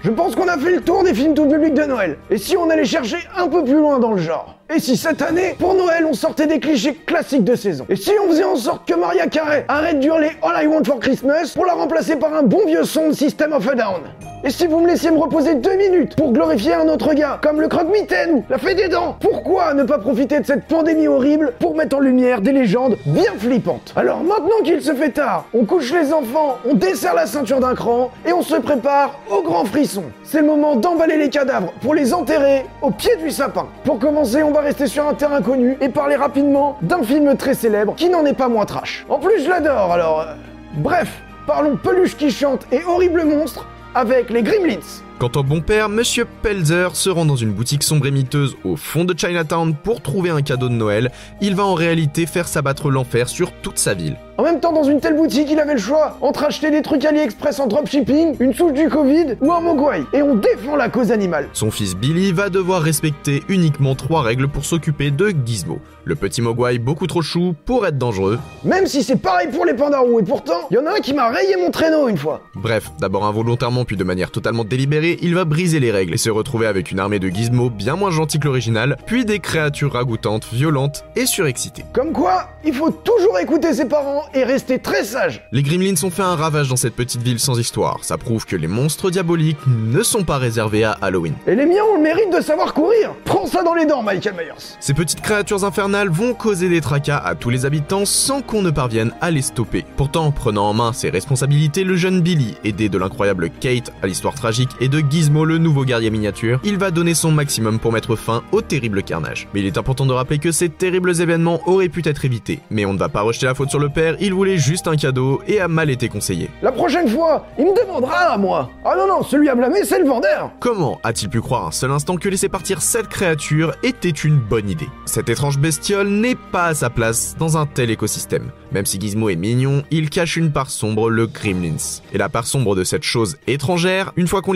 je 0.04 0.10
pense 0.10 0.36
qu'on 0.36 0.48
a 0.48 0.58
fait 0.58 0.72
le 0.72 0.82
tour 0.82 1.04
des 1.04 1.14
films 1.14 1.36
tout 1.36 1.46
public 1.46 1.76
de 1.76 1.84
Noël. 1.84 2.18
Et 2.32 2.40
si 2.40 2.58
on 2.58 2.68
allait 2.68 2.84
chercher 2.84 3.18
un 3.38 3.48
peu 3.48 3.64
plus 3.64 3.76
loin 3.76 4.00
dans 4.00 4.14
le 4.14 4.18
genre 4.18 4.56
Et 4.74 4.80
si 4.80 4.98
cette 4.98 5.22
année, 5.22 5.56
pour 5.60 5.76
Noël, 5.76 6.08
on 6.10 6.14
sortait 6.14 6.48
des 6.48 6.60
clichés 6.60 6.96
classiques 6.96 7.44
de 7.44 7.54
saison 7.54 7.86
Et 7.90 7.96
si 7.96 8.12
on 8.24 8.30
faisait 8.30 8.44
en 8.44 8.56
sorte 8.56 8.88
que 8.88 8.96
Maria 8.96 9.28
Carey 9.28 9.66
arrête 9.68 10.00
d'hurler 10.00 10.32
All 10.42 10.64
I 10.64 10.66
Want 10.66 10.84
for 10.84 11.00
Christmas 11.00 11.52
pour 11.54 11.68
la 11.68 11.74
remplacer 11.74 12.16
par 12.16 12.34
un 12.34 12.42
bon 12.42 12.66
vieux 12.66 12.86
son 12.86 13.10
de 13.10 13.14
System 13.14 13.54
of 13.54 13.68
a 13.68 13.76
Down 13.76 14.02
Et 14.48 14.52
si 14.52 14.68
vous 14.68 14.80
me 14.80 14.86
laissiez 14.86 15.10
me 15.10 15.18
reposer 15.18 15.56
deux 15.56 15.76
minutes 15.76 16.16
pour 16.16 16.32
glorifier 16.32 16.76
un 16.76 16.88
autre 16.88 17.16
gars, 17.16 17.40
comme 17.42 17.60
le 17.60 17.68
croque-mitaine 17.68 18.32
ou 18.32 18.44
la 18.48 18.60
fée 18.60 18.76
des 18.76 18.88
dents, 18.90 19.18
pourquoi 19.20 19.74
ne 19.74 19.82
pas 19.82 19.98
profiter 19.98 20.40
de 20.40 20.46
cette 20.46 20.66
pandémie 20.66 21.08
horrible 21.08 21.54
pour 21.60 21.76
mettre 21.76 21.96
en 21.96 22.00
lumière 22.00 22.42
des 22.42 22.52
légendes 22.52 22.96
bien 23.08 23.32
flippantes? 23.40 23.92
Alors 23.96 24.24
maintenant 24.24 24.62
qu'il 24.64 24.84
se 24.84 24.94
fait 24.94 25.10
tard, 25.10 25.46
on 25.56 25.66
couche 25.66 25.92
les 25.92 26.14
enfants, 26.14 26.60
on 26.70 26.76
desserre 26.76 27.16
la 27.16 27.26
ceinture 27.26 27.60
d'un 27.60 27.74
cran 27.74 28.12
et 28.24 28.34
on 28.34 28.44
se 28.44 28.58
prépare 28.58 29.20
au 29.32 29.42
grand 29.42 29.66
frisson. 29.66 30.04
C'est 30.24 30.42
le 30.42 30.46
moment 30.46 30.76
d'emballer 30.76 31.18
les 31.18 31.32
cadavres 31.32 31.74
pour 31.82 31.96
les 31.96 32.14
enterrer 32.14 32.68
au 32.84 32.92
pied 32.92 33.16
du 33.16 33.32
sapin. 33.32 33.66
Pour 33.84 33.98
commencer, 33.98 34.44
on 34.44 34.52
va 34.52 34.62
rester 34.62 34.86
sur 34.86 35.08
un 35.08 35.16
terrain 35.16 35.42
connu 35.42 35.76
et 35.82 35.90
parler 35.90 36.18
rapidement 36.18 36.78
d'un 36.84 37.02
film 37.02 37.36
très 37.36 37.56
célèbre 37.56 37.96
qui 37.96 38.10
n'en 38.10 38.24
est 38.28 38.34
pas 38.34 38.48
moins 38.48 38.66
trash. 38.66 39.08
En 39.10 39.18
plus, 39.18 39.44
je 39.44 39.50
l'adore, 39.50 39.92
alors... 39.92 40.20
euh, 40.20 40.34
Bref, 40.78 41.10
parlons 41.48 41.78
peluche 41.78 42.16
qui 42.16 42.30
chante 42.30 42.68
et 42.72 42.84
horrible 42.84 43.24
monstre 43.24 43.66
avec 43.96 44.30
les 44.30 44.44
Gremlins. 44.44 45.02
Quant 45.18 45.32
au 45.36 45.44
bon 45.44 45.62
père, 45.62 45.88
Monsieur 45.88 46.28
Pelzer 46.42 46.94
se 46.94 47.10
rend 47.10 47.24
dans 47.24 47.38
une 47.38 47.54
boutique 47.54 47.84
sombre 47.84 48.06
et 48.08 48.12
miteuse 48.12 48.58
au 48.66 48.76
fond 48.76 49.06
de 49.06 49.18
Chinatown 49.18 49.74
pour 49.74 50.02
trouver 50.02 50.30
un 50.30 50.42
cadeau 50.42 50.68
de 50.68 50.74
Noël. 50.74 51.10
Il 51.40 51.56
va 51.56 51.64
en 51.64 51.74
réalité 51.74 52.26
faire 52.26 52.50
s'abattre 52.50 52.90
l'enfer 52.90 53.30
sur 53.30 53.54
toute 53.54 53.78
sa 53.78 53.94
ville. 53.94 54.18
En 54.38 54.44
même 54.44 54.60
temps, 54.60 54.74
dans 54.74 54.84
une 54.84 55.00
telle 55.00 55.16
boutique, 55.16 55.48
il 55.50 55.58
avait 55.60 55.76
le 55.76 55.80
choix 55.80 56.18
entre 56.20 56.44
acheter 56.44 56.70
des 56.70 56.82
trucs 56.82 57.06
AliExpress 57.06 57.62
en 57.62 57.68
dropshipping, 57.68 58.36
une 58.42 58.54
souche 58.54 58.74
du 58.74 58.90
Covid 58.90 59.38
ou 59.40 59.54
un 59.54 59.62
mogwai. 59.62 60.04
Et 60.12 60.22
on 60.22 60.36
défend 60.36 60.76
la 60.76 60.90
cause 60.90 61.14
animale. 61.14 61.48
Son 61.54 61.72
fils 61.72 61.96
Billy 61.96 62.34
va 62.34 62.50
devoir 62.50 62.82
respecter 62.82 63.42
uniquement 63.48 63.96
trois 63.96 64.22
règles 64.22 64.50
pour 64.50 64.66
s'occuper 64.66 65.12
de 65.12 65.34
Gizmo. 65.46 65.80
Le 66.04 66.16
petit 66.16 66.42
mogwai 66.42 66.78
beaucoup 66.80 67.08
trop 67.08 67.22
chou 67.22 67.56
pour 67.66 67.88
être 67.88 67.98
dangereux. 67.98 68.38
Même 68.66 68.88
si 68.88 69.04
c'est 69.04 69.16
pareil 69.16 69.48
pour 69.48 69.66
les 69.66 69.74
pandarous, 69.74 70.20
et 70.20 70.24
pourtant, 70.24 70.68
il 70.70 70.76
y 70.76 70.78
en 70.78 70.86
a 70.86 70.98
un 70.98 71.00
qui 71.00 71.14
m'a 71.14 71.30
rayé 71.30 71.56
mon 71.56 71.72
traîneau 71.72 72.10
une 72.10 72.18
fois. 72.18 72.42
Bref, 72.56 72.92
d'abord 73.00 73.26
involontairement 73.26 73.86
puis 73.86 73.96
de 73.96 74.04
manière 74.04 74.32
totalement 74.32 74.66
délibérée, 74.66 75.05
il 75.14 75.36
va 75.36 75.46
briser 75.46 75.80
les 75.80 75.92
règles 75.92 76.14
et 76.14 76.18
se 76.18 76.30
retrouver 76.30 76.68
avec 76.68 76.92
une 76.92 77.00
armée 77.00 77.20
de 77.20 77.30
Gizmo 77.30 77.70
bien 77.70 77.96
moins 77.96 78.12
gentils 78.12 78.40
que 78.40 78.46
l'original, 78.46 78.98
puis 79.06 79.26
des 79.26 79.40
créatures 79.40 79.94
ragoûtantes, 79.94 80.48
violentes 80.52 81.06
et 81.16 81.26
surexcitées. 81.26 81.86
Comme 81.94 82.12
quoi, 82.12 82.50
il 82.64 82.74
faut 82.74 82.92
toujours 82.92 83.38
écouter 83.40 83.74
ses 83.74 83.86
parents 83.86 84.24
et 84.34 84.44
rester 84.44 84.80
très 84.80 85.04
sage. 85.04 85.42
Les 85.52 85.64
Gremlins 85.64 86.04
ont 86.04 86.10
fait 86.10 86.24
un 86.24 86.36
ravage 86.36 86.70
dans 86.70 86.76
cette 86.76 86.96
petite 86.96 87.22
ville 87.22 87.40
sans 87.40 87.60
histoire. 87.60 88.04
Ça 88.04 88.18
prouve 88.18 88.46
que 88.46 88.56
les 88.56 88.68
monstres 88.68 89.12
diaboliques 89.12 89.58
ne 89.68 90.04
sont 90.04 90.24
pas 90.24 90.38
réservés 90.38 90.84
à 90.84 90.98
Halloween. 91.02 91.34
Et 91.48 91.56
les 91.56 91.66
miens 91.66 91.84
ont 91.92 91.98
le 91.98 92.04
mérite 92.04 92.34
de 92.36 92.42
savoir 92.42 92.74
courir. 92.74 93.14
Prends 93.26 93.48
ça 93.48 93.64
dans 93.64 93.74
les 93.74 93.86
dents, 93.86 94.04
Michael 94.04 94.34
Myers. 94.36 94.76
Ces 94.80 94.94
petites 94.94 95.22
créatures 95.22 95.64
infernales 95.64 96.10
vont 96.10 96.34
causer 96.34 96.70
des 96.70 96.82
tracas 96.82 97.18
à 97.18 97.36
tous 97.36 97.50
les 97.50 97.66
habitants 97.66 98.06
sans 98.06 98.42
qu'on 98.42 98.62
ne 98.62 98.72
parvienne 98.72 99.14
à 99.22 99.32
les 99.32 99.42
stopper. 99.42 99.86
Pourtant, 99.98 100.32
prenant 100.32 100.70
en 100.70 100.74
main 100.74 100.94
ses 100.94 101.10
responsabilités, 101.10 101.84
le 101.84 101.96
jeune 101.96 102.22
Billy, 102.22 102.56
aidé 102.64 102.90
de 102.90 102.98
l'incroyable 102.98 103.50
Kate 103.50 103.92
à 104.02 104.08
l'histoire 104.08 104.36
tragique 104.36 104.72
et 104.80 104.88
de 104.88 104.95
Gizmo 105.00 105.46
le 105.46 105.58
nouveau 105.58 105.86
guerrier 105.86 106.10
miniature, 106.10 106.60
il 106.64 106.78
va 106.78 106.92
donner 106.92 107.14
son 107.14 107.32
maximum 107.32 107.80
pour 107.80 107.92
mettre 107.92 108.16
fin 108.16 108.44
au 108.52 108.62
terrible 108.62 109.04
carnage. 109.04 109.48
Mais 109.54 109.62
il 109.62 109.66
est 109.66 109.78
important 109.78 110.06
de 110.06 110.14
rappeler 110.14 110.40
que 110.40 110.52
ces 110.52 110.70
terribles 110.70 111.22
événements 111.22 111.62
auraient 111.68 111.90
pu 111.90 112.02
être 112.06 112.26
évités. 112.26 112.60
Mais 112.70 112.86
on 112.86 112.94
ne 112.94 113.00
va 113.00 113.10
pas 113.10 113.22
rejeter 113.22 113.46
la 113.46 113.56
faute 113.56 113.70
sur 113.70 113.80
le 113.80 113.90
père, 113.90 114.16
il 114.20 114.34
voulait 114.34 114.58
juste 114.58 114.88
un 114.88 114.96
cadeau 114.96 115.42
et 115.48 115.60
a 115.60 115.68
mal 115.68 115.90
été 115.90 116.10
conseillé. 116.10 116.50
La 116.62 116.72
prochaine 116.72 117.08
fois, 117.08 117.46
il 117.58 117.66
me 117.66 117.76
demandera 117.76 118.34
à 118.34 118.38
moi. 118.38 118.70
Ah 118.84 118.96
non, 118.98 119.08
non, 119.08 119.24
celui 119.24 119.50
à 119.50 119.56
blâmer, 119.56 119.84
c'est 119.84 120.00
le 120.00 120.06
vendeur. 120.06 120.52
Comment 120.60 121.00
a-t-il 121.04 121.30
pu 121.30 121.42
croire 121.42 121.68
un 121.68 121.72
seul 121.72 121.92
instant 121.92 122.18
que 122.18 122.30
laisser 122.30 122.50
partir 122.50 122.82
cette 122.82 123.08
créature 123.08 123.74
était 123.84 124.10
une 124.10 124.38
bonne 124.38 124.70
idée? 124.70 124.90
Cette 125.06 125.30
étrange 125.30 125.60
bestiole 125.60 126.10
n'est 126.10 126.36
pas 126.36 126.68
à 126.68 126.74
sa 126.74 126.90
place 126.90 127.36
dans 127.38 127.58
un 127.58 127.66
tel 127.66 127.90
écosystème. 127.90 128.52
Même 128.72 128.86
si 128.86 129.00
Gizmo 129.00 129.30
est 129.30 129.36
mignon, 129.36 129.84
il 129.92 130.10
cache 130.10 130.36
une 130.38 130.52
part 130.52 130.70
sombre, 130.70 131.10
le 131.10 131.28
Gremlins. 131.28 132.02
Et 132.14 132.18
la 132.18 132.30
part 132.30 132.46
sombre 132.46 132.76
de 132.76 132.84
cette 132.84 133.04
chose 133.04 133.38
étrangère, 133.48 134.12
une 134.18 134.28
fois 134.28 134.42
qu'on 134.42 134.54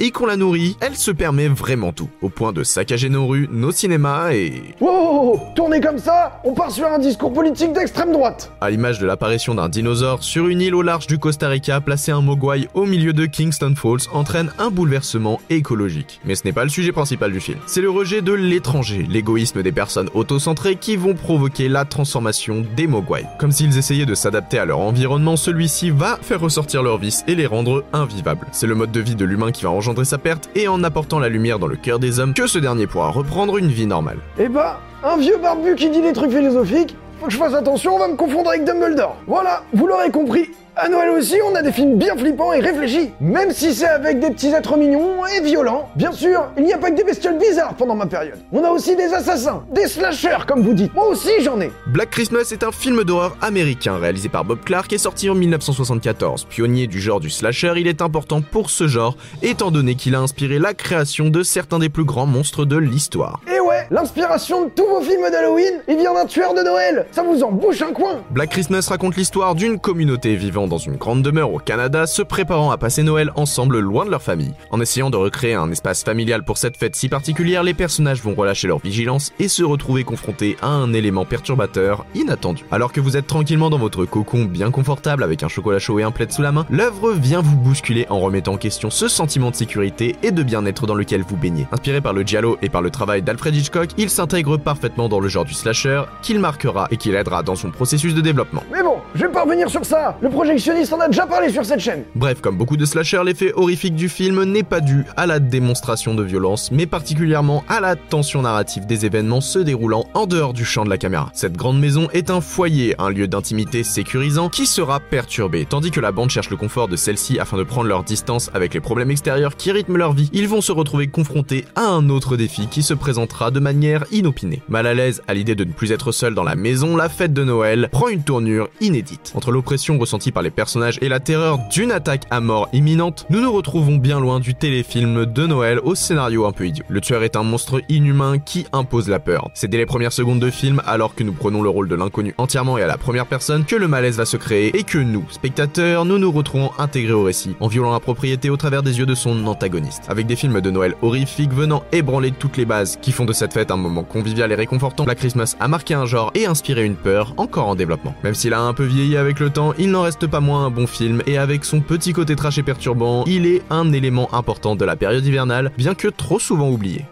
et 0.00 0.10
qu'on 0.10 0.26
la 0.26 0.36
nourrit, 0.36 0.76
elle 0.80 0.96
se 0.96 1.10
permet 1.10 1.48
vraiment 1.48 1.92
tout, 1.92 2.08
au 2.22 2.28
point 2.28 2.52
de 2.52 2.62
saccager 2.62 3.08
nos 3.08 3.26
rues, 3.26 3.48
nos 3.50 3.72
cinémas 3.72 4.32
et... 4.32 4.74
Wow, 4.80 5.40
tournez 5.54 5.80
comme 5.80 5.98
ça, 5.98 6.40
on 6.44 6.54
part 6.54 6.70
sur 6.70 6.86
un 6.86 6.98
discours 6.98 7.32
politique 7.32 7.72
d'extrême 7.72 8.12
droite. 8.12 8.52
À 8.60 8.70
l'image 8.70 8.98
de 8.98 9.06
l'apparition 9.06 9.54
d'un 9.54 9.68
dinosaure 9.68 10.22
sur 10.22 10.48
une 10.48 10.60
île 10.60 10.74
au 10.74 10.82
large 10.82 11.06
du 11.06 11.18
Costa 11.18 11.48
Rica, 11.48 11.80
placer 11.80 12.12
un 12.12 12.20
mogwai 12.20 12.68
au 12.74 12.86
milieu 12.86 13.12
de 13.12 13.26
Kingston 13.26 13.74
Falls 13.76 14.08
entraîne 14.12 14.50
un 14.58 14.70
bouleversement 14.70 15.40
écologique. 15.50 16.20
Mais 16.24 16.34
ce 16.34 16.44
n'est 16.44 16.52
pas 16.52 16.64
le 16.64 16.70
sujet 16.70 16.92
principal 16.92 17.32
du 17.32 17.40
film. 17.40 17.58
C'est 17.66 17.80
le 17.80 17.90
rejet 17.90 18.22
de 18.22 18.32
l'étranger, 18.32 19.06
l'égoïsme 19.08 19.62
des 19.62 19.72
personnes 19.72 20.10
autocentrées 20.14 20.76
qui 20.76 20.96
vont 20.96 21.14
provoquer 21.14 21.68
la 21.68 21.84
transformation 21.84 22.64
des 22.76 22.86
mogwai. 22.86 23.24
Comme 23.38 23.52
s'ils 23.52 23.78
essayaient 23.78 24.06
de 24.06 24.14
s'adapter 24.14 24.58
à 24.58 24.64
leur 24.64 24.80
environnement, 24.80 25.36
celui-ci 25.36 25.90
va 25.90 26.18
faire 26.22 26.40
ressortir 26.40 26.82
leurs 26.82 26.98
vices 26.98 27.24
et 27.26 27.34
les 27.34 27.46
rendre 27.46 27.84
invivables. 27.92 28.46
C'est 28.52 28.66
le 28.66 28.74
mode 28.74 28.92
de 28.92 29.00
vie 29.00 29.14
de 29.14 29.24
l'humain 29.24 29.52
qui 29.52 29.64
va 29.64 29.67
engendrer 29.70 30.04
sa 30.04 30.18
perte 30.18 30.50
et 30.54 30.68
en 30.68 30.82
apportant 30.84 31.18
la 31.18 31.28
lumière 31.28 31.58
dans 31.58 31.66
le 31.66 31.76
cœur 31.76 31.98
des 31.98 32.20
hommes 32.20 32.34
que 32.34 32.46
ce 32.46 32.58
dernier 32.58 32.86
pourra 32.86 33.10
reprendre 33.10 33.58
une 33.58 33.68
vie 33.68 33.86
normale. 33.86 34.18
Eh 34.38 34.48
bah, 34.48 34.80
un 35.04 35.16
vieux 35.16 35.38
barbu 35.38 35.74
qui 35.76 35.90
dit 35.90 36.02
des 36.02 36.12
trucs 36.12 36.30
philosophiques, 36.30 36.96
faut 37.18 37.26
que 37.26 37.32
je 37.32 37.38
fasse 37.38 37.54
attention, 37.54 37.96
on 37.96 37.98
va 37.98 38.08
me 38.08 38.16
confondre 38.16 38.50
avec 38.50 38.64
Dumbledore. 38.64 39.16
Voilà, 39.26 39.62
vous 39.72 39.86
l'aurez 39.86 40.10
compris. 40.10 40.50
À 40.80 40.88
Noël 40.88 41.10
aussi, 41.10 41.34
on 41.44 41.56
a 41.56 41.62
des 41.62 41.72
films 41.72 41.98
bien 41.98 42.16
flippants 42.16 42.52
et 42.52 42.60
réfléchis. 42.60 43.10
Même 43.20 43.50
si 43.50 43.74
c'est 43.74 43.88
avec 43.88 44.20
des 44.20 44.30
petits 44.30 44.50
êtres 44.50 44.76
mignons 44.76 45.26
et 45.26 45.40
violents. 45.40 45.88
Bien 45.96 46.12
sûr, 46.12 46.44
il 46.56 46.62
n'y 46.62 46.72
a 46.72 46.78
pas 46.78 46.92
que 46.92 46.94
des 46.94 47.02
bestioles 47.02 47.36
bizarres 47.36 47.74
pendant 47.74 47.96
ma 47.96 48.06
période. 48.06 48.38
On 48.52 48.62
a 48.62 48.70
aussi 48.70 48.94
des 48.94 49.12
assassins, 49.12 49.64
des 49.74 49.88
slashers 49.88 50.46
comme 50.46 50.62
vous 50.62 50.74
dites. 50.74 50.94
Moi 50.94 51.08
aussi 51.08 51.30
j'en 51.40 51.60
ai. 51.60 51.72
Black 51.88 52.10
Christmas 52.10 52.50
est 52.52 52.62
un 52.62 52.70
film 52.70 53.02
d'horreur 53.02 53.36
américain 53.40 53.96
réalisé 53.98 54.28
par 54.28 54.44
Bob 54.44 54.60
Clark 54.64 54.92
et 54.92 54.98
sorti 54.98 55.28
en 55.28 55.34
1974. 55.34 56.44
Pionnier 56.44 56.86
du 56.86 57.00
genre 57.00 57.18
du 57.18 57.28
slasher, 57.28 57.72
il 57.76 57.88
est 57.88 58.00
important 58.00 58.40
pour 58.40 58.70
ce 58.70 58.86
genre, 58.86 59.16
étant 59.42 59.72
donné 59.72 59.96
qu'il 59.96 60.14
a 60.14 60.20
inspiré 60.20 60.60
la 60.60 60.74
création 60.74 61.28
de 61.28 61.42
certains 61.42 61.80
des 61.80 61.88
plus 61.88 62.04
grands 62.04 62.26
monstres 62.26 62.64
de 62.64 62.76
l'histoire. 62.76 63.40
Et 63.52 63.57
l'inspiration 63.90 64.66
de 64.66 64.70
tous 64.70 64.86
vos 64.86 65.00
films 65.00 65.30
d'Halloween, 65.30 65.80
il 65.88 65.96
vient 65.96 66.14
d'un 66.14 66.26
tueur 66.26 66.54
de 66.54 66.62
Noël. 66.62 67.06
Ça 67.12 67.22
vous 67.22 67.42
en 67.42 67.52
bouche 67.52 67.82
un 67.82 67.92
coin. 67.92 68.20
Black 68.30 68.50
Christmas 68.50 68.86
raconte 68.88 69.16
l'histoire 69.16 69.54
d'une 69.54 69.78
communauté 69.78 70.36
vivant 70.36 70.66
dans 70.66 70.78
une 70.78 70.96
grande 70.96 71.22
demeure 71.22 71.52
au 71.52 71.58
Canada, 71.58 72.06
se 72.06 72.22
préparant 72.22 72.70
à 72.70 72.78
passer 72.78 73.02
Noël 73.02 73.32
ensemble 73.36 73.78
loin 73.78 74.04
de 74.04 74.10
leur 74.10 74.22
famille. 74.22 74.54
En 74.70 74.80
essayant 74.80 75.10
de 75.10 75.16
recréer 75.16 75.54
un 75.54 75.70
espace 75.70 76.04
familial 76.04 76.44
pour 76.44 76.58
cette 76.58 76.76
fête 76.76 76.96
si 76.96 77.08
particulière, 77.08 77.62
les 77.62 77.74
personnages 77.74 78.22
vont 78.22 78.34
relâcher 78.34 78.68
leur 78.68 78.78
vigilance 78.78 79.32
et 79.38 79.48
se 79.48 79.62
retrouver 79.62 80.04
confrontés 80.04 80.56
à 80.60 80.68
un 80.68 80.92
élément 80.92 81.24
perturbateur 81.24 82.04
inattendu. 82.14 82.64
Alors 82.70 82.92
que 82.92 83.00
vous 83.00 83.16
êtes 83.16 83.26
tranquillement 83.26 83.70
dans 83.70 83.78
votre 83.78 84.04
cocon 84.04 84.44
bien 84.44 84.70
confortable 84.70 85.22
avec 85.22 85.42
un 85.42 85.48
chocolat 85.48 85.78
chaud 85.78 85.98
et 85.98 86.02
un 86.02 86.10
plaid 86.10 86.32
sous 86.32 86.42
la 86.42 86.52
main, 86.52 86.66
l'œuvre 86.70 87.12
vient 87.12 87.40
vous 87.40 87.56
bousculer 87.56 88.06
en 88.10 88.18
remettant 88.18 88.52
en 88.52 88.56
question 88.56 88.90
ce 88.90 89.08
sentiment 89.08 89.50
de 89.50 89.56
sécurité 89.56 90.16
et 90.22 90.30
de 90.30 90.42
bien-être 90.42 90.86
dans 90.86 90.94
lequel 90.94 91.22
vous 91.22 91.36
baignez. 91.36 91.66
Inspiré 91.72 92.00
par 92.00 92.12
le 92.12 92.22
giallo 92.22 92.58
et 92.62 92.68
par 92.68 92.82
le 92.82 92.90
travail 92.90 93.22
d'Alfred 93.22 93.54
Hitchcock, 93.54 93.77
il 93.96 94.10
s'intègre 94.10 94.56
parfaitement 94.56 95.08
dans 95.08 95.20
le 95.20 95.28
genre 95.28 95.44
du 95.44 95.54
slasher, 95.54 96.02
qu'il 96.22 96.38
marquera 96.38 96.88
et 96.90 96.96
qui 96.96 97.10
l'aidera 97.10 97.42
dans 97.42 97.56
son 97.56 97.70
processus 97.70 98.14
de 98.14 98.20
développement. 98.20 98.62
Mais 98.72 98.82
bon, 98.82 98.96
je 99.14 99.26
vais 99.26 99.32
pas 99.32 99.44
revenir 99.44 99.68
sur 99.70 99.84
ça. 99.84 100.16
Le 100.20 100.28
projectionniste 100.28 100.92
en 100.92 101.00
a 101.00 101.08
déjà 101.08 101.26
parlé 101.26 101.50
sur 101.50 101.64
cette 101.64 101.80
chaîne. 101.80 102.04
Bref, 102.14 102.40
comme 102.40 102.56
beaucoup 102.56 102.76
de 102.76 102.84
slashers, 102.84 103.22
l'effet 103.24 103.52
horrifique 103.54 103.94
du 103.94 104.08
film 104.08 104.44
n'est 104.44 104.62
pas 104.62 104.80
dû 104.80 105.04
à 105.16 105.26
la 105.26 105.38
démonstration 105.38 106.14
de 106.14 106.22
violence, 106.22 106.70
mais 106.70 106.86
particulièrement 106.86 107.64
à 107.68 107.80
la 107.80 107.96
tension 107.96 108.42
narrative 108.42 108.86
des 108.86 109.06
événements 109.06 109.40
se 109.40 109.58
déroulant 109.58 110.06
en 110.14 110.26
dehors 110.26 110.52
du 110.52 110.64
champ 110.64 110.84
de 110.84 110.90
la 110.90 110.98
caméra. 110.98 111.30
Cette 111.34 111.56
grande 111.56 111.78
maison 111.78 112.08
est 112.12 112.30
un 112.30 112.40
foyer, 112.40 112.94
un 112.98 113.10
lieu 113.10 113.28
d'intimité 113.28 113.82
sécurisant 113.82 114.48
qui 114.48 114.66
sera 114.66 115.00
perturbé, 115.00 115.66
tandis 115.68 115.90
que 115.90 116.00
la 116.00 116.12
bande 116.12 116.30
cherche 116.30 116.50
le 116.50 116.56
confort 116.56 116.88
de 116.88 116.96
celle-ci 116.96 117.38
afin 117.38 117.56
de 117.56 117.62
prendre 117.62 117.88
leur 117.88 118.04
distance 118.04 118.50
avec 118.54 118.74
les 118.74 118.80
problèmes 118.80 119.10
extérieurs 119.10 119.56
qui 119.56 119.72
rythment 119.72 119.96
leur 119.96 120.12
vie. 120.12 120.30
Ils 120.32 120.48
vont 120.48 120.60
se 120.60 120.72
retrouver 120.72 121.08
confrontés 121.08 121.64
à 121.74 121.82
un 121.82 122.08
autre 122.08 122.36
défi 122.36 122.66
qui 122.68 122.82
se 122.82 122.94
présentera 122.94 123.50
de 123.50 123.60
manière 123.60 123.67
inopinée. 124.10 124.62
Mal 124.68 124.86
à 124.86 124.94
l'aise 124.94 125.22
à 125.28 125.34
l'idée 125.34 125.54
de 125.54 125.64
ne 125.64 125.72
plus 125.72 125.92
être 125.92 126.12
seul 126.12 126.34
dans 126.34 126.44
la 126.44 126.54
maison, 126.54 126.96
la 126.96 127.08
fête 127.08 127.32
de 127.32 127.44
Noël 127.44 127.88
prend 127.90 128.08
une 128.08 128.22
tournure 128.22 128.68
inédite. 128.80 129.32
Entre 129.34 129.50
l'oppression 129.50 129.98
ressentie 129.98 130.32
par 130.32 130.42
les 130.42 130.50
personnages 130.50 130.98
et 131.00 131.08
la 131.08 131.20
terreur 131.20 131.58
d'une 131.70 131.92
attaque 131.92 132.24
à 132.30 132.40
mort 132.40 132.68
imminente, 132.72 133.26
nous 133.30 133.40
nous 133.40 133.52
retrouvons 133.52 133.96
bien 133.96 134.20
loin 134.20 134.40
du 134.40 134.54
téléfilm 134.54 135.26
de 135.26 135.46
Noël 135.46 135.80
au 135.82 135.94
scénario 135.94 136.46
un 136.46 136.52
peu 136.52 136.66
idiot. 136.66 136.84
Le 136.88 137.00
tueur 137.00 137.22
est 137.22 137.36
un 137.36 137.42
monstre 137.42 137.82
inhumain 137.88 138.38
qui 138.38 138.66
impose 138.72 139.08
la 139.08 139.18
peur. 139.18 139.50
C'est 139.54 139.68
dès 139.68 139.78
les 139.78 139.86
premières 139.86 140.12
secondes 140.12 140.40
de 140.40 140.50
film, 140.50 140.82
alors 140.86 141.14
que 141.14 141.24
nous 141.24 141.32
prenons 141.32 141.62
le 141.62 141.68
rôle 141.68 141.88
de 141.88 141.94
l'inconnu 141.94 142.34
entièrement 142.38 142.78
et 142.78 142.82
à 142.82 142.86
la 142.86 142.98
première 142.98 143.26
personne, 143.26 143.64
que 143.64 143.76
le 143.76 143.88
malaise 143.88 144.16
va 144.16 144.24
se 144.24 144.36
créer 144.36 144.76
et 144.76 144.82
que 144.82 144.98
nous, 144.98 145.24
spectateurs, 145.30 146.04
nous 146.04 146.18
nous 146.18 146.32
retrouvons 146.32 146.70
intégrés 146.78 147.12
au 147.12 147.22
récit, 147.22 147.56
en 147.60 147.68
violant 147.68 147.92
la 147.92 148.00
propriété 148.00 148.50
au 148.50 148.56
travers 148.56 148.82
des 148.82 148.98
yeux 148.98 149.06
de 149.06 149.14
son 149.14 149.46
antagoniste. 149.46 150.04
Avec 150.08 150.26
des 150.26 150.36
films 150.36 150.60
de 150.60 150.70
Noël 150.70 150.94
horrifiques 151.02 151.52
venant 151.52 151.84
ébranler 151.92 152.32
toutes 152.32 152.56
les 152.56 152.64
bases 152.64 152.98
qui 153.00 153.12
font 153.12 153.24
de 153.24 153.32
cette 153.32 153.52
un 153.70 153.76
moment 153.76 154.02
convivial 154.02 154.50
et 154.52 154.54
réconfortant, 154.54 155.04
Black 155.04 155.18
Christmas 155.18 155.56
a 155.60 155.68
marqué 155.68 155.94
un 155.94 156.06
genre 156.06 156.30
et 156.34 156.46
inspiré 156.46 156.84
une 156.84 156.96
peur 156.96 157.34
encore 157.36 157.68
en 157.68 157.74
développement. 157.74 158.14
Même 158.24 158.34
s'il 158.34 158.54
a 158.54 158.60
un 158.60 158.72
peu 158.74 158.84
vieilli 158.84 159.16
avec 159.16 159.40
le 159.40 159.50
temps, 159.50 159.74
il 159.78 159.90
n'en 159.90 160.02
reste 160.02 160.26
pas 160.26 160.40
moins 160.40 160.66
un 160.66 160.70
bon 160.70 160.86
film 160.86 161.22
et 161.26 161.38
avec 161.38 161.64
son 161.64 161.80
petit 161.80 162.12
côté 162.12 162.36
trash 162.36 162.58
et 162.58 162.62
perturbant, 162.62 163.24
il 163.26 163.46
est 163.46 163.62
un 163.70 163.92
élément 163.92 164.32
important 164.32 164.76
de 164.76 164.84
la 164.84 164.96
période 164.96 165.24
hivernale, 165.24 165.72
bien 165.76 165.94
que 165.94 166.08
trop 166.08 166.38
souvent 166.38 166.70
oublié. 166.70 167.04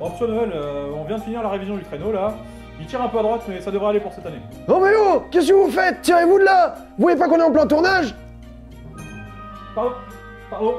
Noël, 0.00 0.50
euh, 0.54 0.86
on 0.94 1.04
vient 1.04 1.18
de 1.18 1.22
finir 1.22 1.42
la 1.42 1.50
révision 1.50 1.76
du 1.76 1.82
traîneau 1.82 2.12
là. 2.12 2.34
Il 2.80 2.86
tire 2.86 3.02
un 3.02 3.08
peu 3.08 3.18
à 3.18 3.22
droite, 3.22 3.42
mais 3.46 3.60
ça 3.60 3.70
devrait 3.70 3.90
aller 3.90 4.00
pour 4.00 4.12
cette 4.12 4.24
année. 4.24 4.40
Oh 4.66 4.80
mais 4.82 4.92
oh 4.98 5.22
Qu'est-ce 5.30 5.48
que 5.48 5.52
vous 5.52 5.70
faites? 5.70 6.00
Tirez-vous 6.00 6.38
de 6.38 6.44
là? 6.44 6.76
Vous 6.96 7.02
voyez 7.02 7.18
pas 7.18 7.28
qu'on 7.28 7.38
est 7.38 7.42
en 7.42 7.50
plein 7.50 7.66
tournage? 7.66 8.14
Pardon? 9.74 9.92
Pardon? 10.50 10.74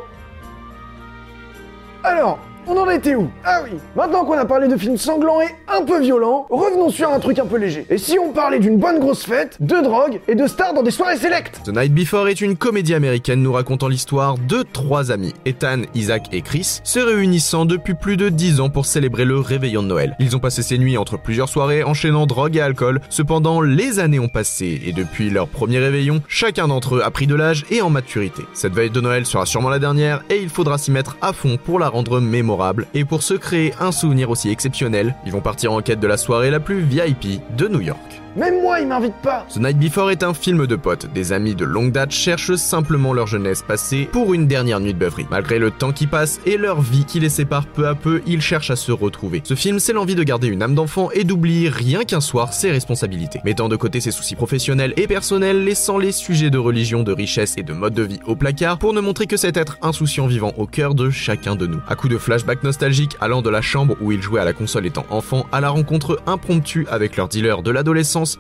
Alors, 2.04 2.40
on 2.68 2.78
en 2.78 2.90
était 2.90 3.16
où? 3.16 3.30
Ah 3.44 3.62
oui 3.64 3.78
Maintenant 3.96 4.24
qu'on 4.26 4.38
a 4.38 4.46
parlé 4.46 4.68
de 4.68 4.78
films 4.78 4.98
sanglants 4.98 5.42
et 5.42 5.48
un 5.68 5.84
peu 5.84 6.00
violents, 6.00 6.46
revenons 6.50 6.90
sur 6.90 7.10
un 7.12 7.20
truc 7.20 7.40
un 7.40 7.46
peu 7.46 7.58
léger. 7.58 7.86
Et 7.90 7.98
si 7.98 8.20
on 8.20 8.32
parlait 8.32 8.60
d'une 8.60 8.78
bonne 8.78 9.00
grosse 9.00 9.26
fête, 9.26 9.58
de 9.60 9.82
drogue 9.82 10.20
et 10.28 10.36
de 10.36 10.48
stars 10.48 10.74
dans 10.74 10.84
des 10.84 10.92
soirées 10.92 11.18
sélectes? 11.18 11.62
The 11.66 11.70
Night 11.76 11.94
Before 11.94 12.28
est 12.28 12.42
une 12.42 12.56
comédie 12.56 12.94
américaine 12.94 13.42
nous 13.42 13.54
racontant 13.54 13.88
l'histoire 13.88 14.38
de 14.38 14.64
trois 14.64 15.12
amis, 15.12 15.34
Ethan, 15.46 15.82
Isaac 15.96 16.28
et 16.32 16.42
Chris, 16.42 16.82
se 16.84 17.00
réunissant 17.00 17.66
depuis 17.66 17.94
plus 17.94 18.18
de 18.18 18.30
10 18.30 18.60
ans 18.60 18.70
pour 18.70 18.86
célébrer 18.86 19.26
le 19.26 19.40
réveillon 19.40 19.82
de 19.82 19.88
Noël. 19.88 20.16
Ils 20.20 20.36
ont 20.36 20.40
passé 20.40 20.62
ces 20.62 20.78
nuits 20.78 20.98
entre 20.98 21.18
plusieurs 21.18 21.50
soirées 21.50 21.84
enchaînant 21.84 22.28
drogue 22.28 22.58
et 22.58 22.62
alcool, 22.62 23.02
cependant 23.10 23.62
les 23.62 24.00
années 24.00 24.20
ont 24.20 24.30
passé 24.30 24.82
et 24.86 24.94
depuis 24.94 25.30
leur 25.30 25.48
premier 25.48 25.80
réveillon, 25.80 26.22
chacun 26.28 26.68
d'entre 26.68 26.98
eux 26.98 27.02
a 27.04 27.12
pris 27.12 27.28
de 27.28 27.36
l'âge 27.36 27.66
et 27.72 27.82
en 27.82 27.90
maturité. 27.90 28.44
Cette 28.54 28.74
veille 28.74 28.92
de 28.92 29.02
Noël 29.02 29.26
sera 29.26 29.46
sûrement 29.46 29.70
la 29.70 29.80
dernière 29.80 30.24
et 30.30 30.38
il 30.38 30.50
faudra 30.50 30.78
s'y 30.78 30.92
mettre 30.92 31.18
à 31.22 31.34
fond 31.34 31.58
pour 31.58 31.80
la 31.80 31.90
rendre 31.90 32.20
mémorable 32.20 32.51
et 32.94 33.06
pour 33.06 33.24
se 33.24 33.34
créer 33.34 33.74
un 33.80 33.92
souvenir 33.92 34.30
aussi 34.30 34.50
exceptionnel, 34.50 35.16
ils 35.26 35.32
vont 35.32 35.42
partir 35.42 35.74
en 35.74 35.82
quête 35.82 36.00
de 36.00 36.08
la 36.08 36.18
soirée 36.18 36.52
la 36.52 36.60
plus 36.60 36.82
VIP 36.82 37.42
de 37.56 37.68
New 37.68 37.82
York. 37.82 38.21
Même 38.38 38.62
moi, 38.62 38.80
il 38.80 38.88
m'invite 38.88 39.16
pas 39.16 39.46
The 39.54 39.58
Night 39.58 39.78
Before 39.78 40.10
est 40.10 40.24
un 40.24 40.34
film 40.34 40.66
de 40.66 40.78
potes. 40.78 41.12
Des 41.12 41.34
amis 41.34 41.54
de 41.54 41.66
longue 41.66 41.92
date 41.92 42.12
cherchent 42.12 42.56
simplement 42.56 43.12
leur 43.12 43.28
jeunesse 43.28 43.62
passée 43.62 44.08
pour 44.10 44.34
une 44.34 44.48
dernière 44.48 44.80
nuit 44.80 44.94
de 44.94 45.00
beuverie. 45.00 45.28
Malgré 45.30 45.60
le 45.60 45.70
temps 45.70 45.92
qui 45.92 46.08
passe 46.08 46.40
et 46.46 46.56
leur 46.56 46.80
vie 46.80 47.04
qui 47.04 47.20
les 47.20 47.28
sépare 47.28 47.66
peu 47.66 47.90
à 47.90 47.94
peu, 47.94 48.22
ils 48.26 48.42
cherchent 48.42 48.72
à 48.72 48.78
se 48.78 48.94
retrouver. 48.94 49.42
Ce 49.44 49.54
film, 49.54 49.80
c'est 49.80 49.92
l'envie 49.92 50.16
de 50.16 50.24
garder 50.24 50.48
une 50.48 50.64
âme 50.64 50.76
d'enfant 50.76 51.12
et 51.12 51.26
d'oublier 51.26 51.68
rien 51.68 52.06
qu'un 52.06 52.22
soir 52.22 52.54
ses 52.54 52.72
responsabilités. 52.72 53.42
Mettant 53.44 53.68
de 53.68 53.76
côté 53.76 54.00
ses 54.00 54.12
soucis 54.12 54.36
professionnels 54.36 54.94
et 54.96 55.08
personnels, 55.08 55.66
laissant 55.66 55.98
les 55.98 56.14
sujets 56.14 56.50
de 56.50 56.58
religion, 56.58 57.04
de 57.04 57.12
richesse 57.12 57.56
et 57.58 57.64
de 57.64 57.74
mode 57.74 57.96
de 57.96 58.04
vie 58.04 58.22
au 58.26 58.38
placard 58.38 58.80
pour 58.80 58.94
ne 58.94 59.02
montrer 59.02 59.28
que 59.28 59.36
cet 59.36 59.58
être 59.58 59.78
insouciant 59.82 60.28
vivant 60.28 60.54
au 60.56 60.68
cœur 60.68 60.96
de 60.96 61.10
chacun 61.10 61.58
de 61.58 61.68
nous. 61.68 61.82
À 61.86 61.96
coup 61.96 62.08
de 62.08 62.18
flashback 62.18 62.64
nostalgique 62.64 63.18
allant 63.20 63.42
de 63.42 63.50
la 63.50 63.62
chambre 63.62 63.98
où 64.00 64.14
ils 64.14 64.22
jouaient 64.22 64.40
à 64.40 64.46
la 64.46 64.54
console 64.54 64.86
étant 64.86 65.06
enfants 65.10 65.48
à 65.52 65.60
la 65.60 65.70
rencontre 65.70 66.22
impromptue 66.28 66.88
avec 66.90 67.18
leur 67.18 67.28
dealer 67.28 67.62
de 67.62 67.72